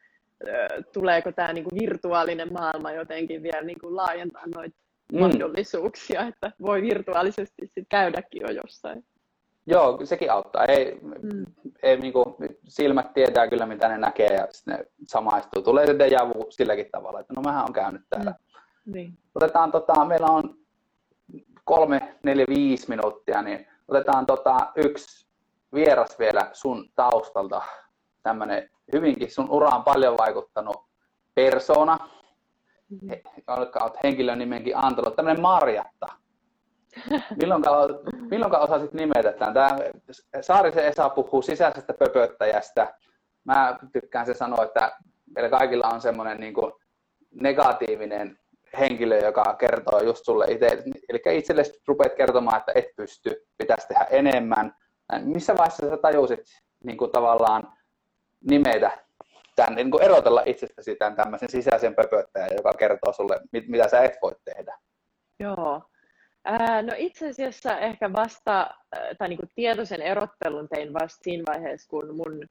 [0.92, 4.76] tuleeko tämä niinku virtuaalinen maailma jotenkin vielä niinku laajentaa noita
[5.12, 5.20] mm.
[5.20, 9.05] mahdollisuuksia, että voi virtuaalisesti sit käydäkin jo jossain.
[9.70, 10.64] Joo, sekin auttaa.
[10.64, 11.46] Ei, mm.
[11.82, 15.62] ei, niin kuin, silmät tietää kyllä, mitä ne näkee ja ne samaistuu.
[15.62, 18.30] Tulee se deja vu silläkin tavalla, että no mähän on käynyt täällä.
[18.30, 18.92] Mm.
[18.92, 19.18] Niin.
[19.34, 20.56] Otetaan, tota, meillä on
[21.64, 25.26] kolme, neljä, viisi minuuttia, niin otetaan tota, yksi
[25.74, 27.62] vieras vielä sun taustalta.
[28.22, 30.76] Tämmöinen hyvinkin sun uraan paljon vaikuttanut
[31.34, 31.98] persona,
[32.88, 33.10] mm.
[33.48, 35.16] olet henkilön nimenkin antanut.
[35.16, 36.06] Tämmöinen Marjatta.
[37.41, 37.62] Milloin,
[38.30, 39.55] milloin osasit nimetä tämän?
[39.55, 39.78] Tämä
[40.41, 42.95] Saarisen Esa puhuu sisäisestä pöpöttäjästä.
[43.45, 44.93] Mä tykkään se sanoa, että
[45.34, 46.72] meillä kaikilla on semmoinen niin kuin
[47.34, 48.38] negatiivinen
[48.78, 50.82] henkilö, joka kertoo just sulle itse.
[51.09, 54.74] Eli itselle rupeat kertomaan, että et pysty, pitäisi tehdä enemmän.
[55.22, 56.45] Missä vaiheessa sä tajusit
[56.84, 57.72] niin kuin tavallaan
[58.51, 58.91] nimetä
[59.57, 64.01] tämän, niin kuin erotella itsestäsi tämän tämmöisen sisäisen pöpöttäjän, joka kertoo sulle, mit, mitä sä
[64.01, 64.78] et voi tehdä?
[65.41, 65.82] Joo,
[66.82, 68.70] no itse asiassa ehkä vasta,
[69.18, 72.49] tai niin kuin tietoisen erottelun tein vasta siinä vaiheessa, kun mun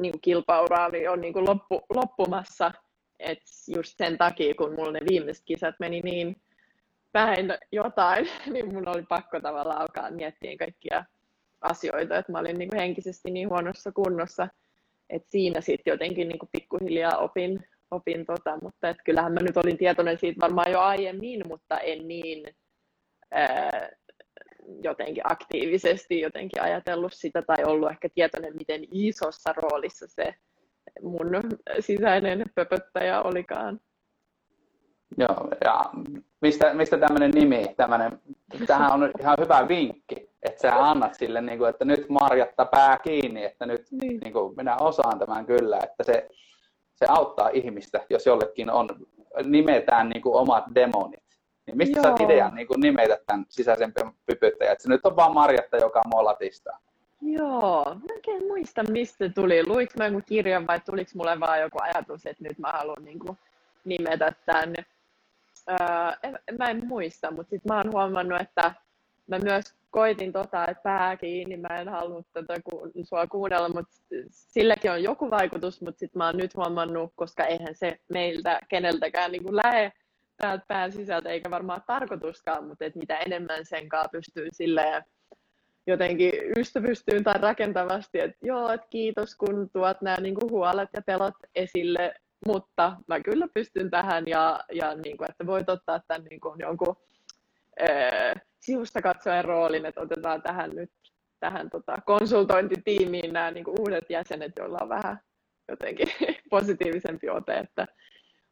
[0.00, 2.72] niin kuin kilpauraani on niin kuin loppu, loppumassa.
[3.18, 3.42] Et
[3.74, 6.36] just sen takia, kun mulla ne viimeiset kisat meni niin
[7.12, 11.04] päin jotain, niin mun oli pakko tavallaan alkaa miettiä kaikkia
[11.60, 14.48] asioita, että mä olin niin kuin henkisesti niin huonossa kunnossa,
[15.10, 19.56] että siinä sitten jotenkin niin kuin pikkuhiljaa opin, opin tota, mutta et kyllähän mä nyt
[19.56, 22.54] olin tietoinen siitä varmaan jo aiemmin, mutta en niin
[24.82, 30.34] jotenkin aktiivisesti jotenkin ajatellut sitä tai ollut ehkä tietoinen, miten isossa roolissa se
[31.02, 31.30] mun
[31.80, 33.80] sisäinen pöpöttäjä olikaan.
[35.18, 35.84] Joo, ja
[36.40, 38.20] mistä, mistä tämmöinen nimi, tämmöinen,
[38.66, 42.98] tähän on ihan hyvä vinkki, että sä annat sille, niin kuin, että nyt Marjatta pää
[42.98, 44.20] kiinni, että nyt niin.
[44.20, 46.28] Niin kuin, minä osaan tämän kyllä, että se,
[46.94, 48.88] se auttaa ihmistä, jos jollekin on,
[49.44, 51.21] nimetään niin kuin omat demonit.
[51.66, 52.16] Niin mistä Joo.
[52.16, 53.92] sä idean niin nimetä tämän sisäisen
[54.26, 54.76] pypyttäjän?
[54.78, 56.78] Se nyt on vaan Marjatta, joka mua latistaa.
[57.20, 59.66] Joo, mä en muista mistä tuli.
[59.66, 63.18] Luiks mä jonkun kirjan vai tuliko mulle vaan joku ajatus, että nyt mä haluan niin
[63.18, 63.38] kuin,
[63.84, 64.74] nimetä tämän.
[65.70, 65.76] Öö,
[66.22, 68.74] en, mä en muista, mutta sitten mä oon huomannut, että
[69.26, 73.94] mä myös koitin tota, että pää kiinni, mä en halunnut tätä ku, sua kuunnella, mutta
[74.30, 79.32] silläkin on joku vaikutus, mutta sitten mä oon nyt huomannut, koska eihän se meiltä keneltäkään
[79.32, 79.92] niin kuin lähe
[80.42, 85.04] täältä pään sisältä, eikä varmaan tarkoituskaan, mutta että mitä enemmän sen kanssa pystyy silleen
[85.86, 91.02] jotenkin ystävystyyn tai rakentavasti, että joo, että kiitos kun tuot nämä niin kuin huolet ja
[91.02, 92.14] pelot esille,
[92.46, 96.60] mutta mä kyllä pystyn tähän ja, ja niin kuin, että voit ottaa tämän niin kuin
[96.60, 96.96] jonkun
[97.80, 100.90] ää, sivusta katsoen roolin, että otetaan tähän nyt
[101.40, 105.20] tähän tota, konsultointitiimiin nämä kuin uudet jäsenet, joilla on vähän
[105.68, 106.08] jotenkin
[106.50, 107.86] positiivisempi ote, että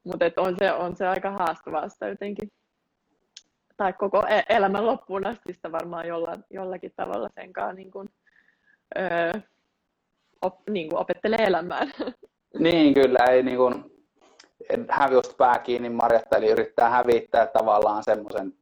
[0.05, 2.49] mutta on se, on se aika haastavaa sitä jotenkin.
[3.77, 8.09] Tai koko e-, elämän loppuun asti sitä varmaan jolla, jollakin tavalla sen kanssa niin kuin,
[8.99, 9.33] öö,
[10.43, 11.93] op, niin kuin opettelee elämään.
[12.59, 13.19] Niin, kyllä.
[13.31, 13.85] Ei niin kuin,
[14.89, 18.53] häviöstä pää kiinni Marjatta, eli yrittää hävittää tavallaan semmoisen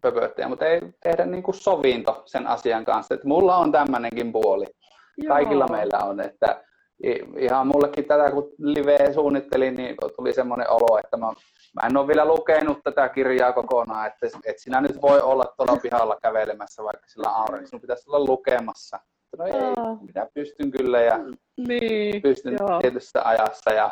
[0.00, 4.66] pöpöttäjän, mutta ei tehdä niin kuin sovinto sen asian kanssa, että mulla on tämmöinenkin puoli.
[5.16, 5.34] Joo.
[5.34, 6.64] Kaikilla meillä on, että
[7.38, 12.08] ihan mullekin tätä kun live suunnittelin, niin tuli semmoinen olo, että mä, mä en ole
[12.08, 17.06] vielä lukenut tätä kirjaa kokonaan, että et sinä nyt voi olla tuolla pihalla kävelemässä vaikka
[17.08, 19.00] sillä aurinko, sinun pitäisi olla lukemassa.
[19.38, 19.52] No ei,
[20.00, 21.18] minä pystyn kyllä ja
[21.68, 22.80] niin, pystyn joo.
[22.80, 23.90] tietyssä ajassa ja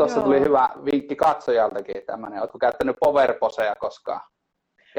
[0.00, 0.24] Tuossa Joo.
[0.24, 2.40] tuli hyvä vinkki katsojaltakin tämmöinen.
[2.40, 4.20] Oletko käyttänyt powerposeja koskaan?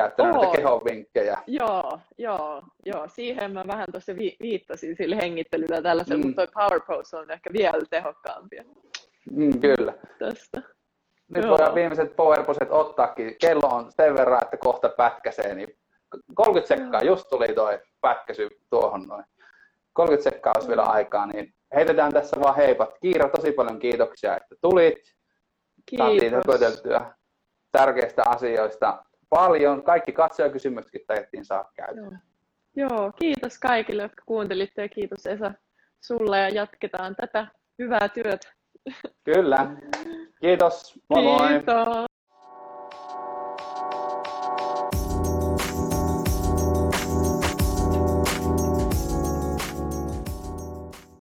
[0.02, 0.42] Käyttänyt Oon.
[0.44, 1.38] näitä kehon vinkkejä?
[1.48, 3.08] Joo, joo, joo.
[3.08, 6.24] Siihen mä vähän tuossa vi- viittasin sillä hengittelyllä tällaisella, Mm.
[6.24, 6.28] mm.
[6.28, 8.58] mutta toi power pose on ehkä vielä tehokkaampi
[9.32, 9.94] Mm, kyllä.
[10.20, 10.62] tästä.
[11.36, 11.50] Nyt Joo.
[11.52, 13.36] voidaan viimeiset powerposet ottaakin.
[13.42, 15.78] Kello on sen verran, että kohta pätkäsee, niin
[16.34, 19.24] 30 sekkaa, just tuli toi pätkäsy tuohon noin.
[19.94, 22.90] 30 sekkaa olisi vielä aikaa, niin heitetään tässä vaan heipat.
[23.02, 25.00] Kiira, tosi paljon kiitoksia, että tulit.
[25.86, 26.84] Kiitos.
[27.72, 29.04] tärkeistä asioista
[29.36, 29.84] paljon.
[29.84, 32.02] Kaikki katsojakysymyksetkin taidettiin saa käydä.
[32.02, 32.12] Joo.
[32.76, 35.54] Joo, kiitos kaikille, jotka kuuntelitte ja kiitos Esa
[36.02, 37.48] sulle ja jatketaan tätä
[37.80, 38.54] hyvää työtä.
[39.24, 39.68] Kyllä.
[40.42, 41.00] Kiitos.
[41.10, 41.48] Moi moi.
[41.50, 42.11] Kiitos.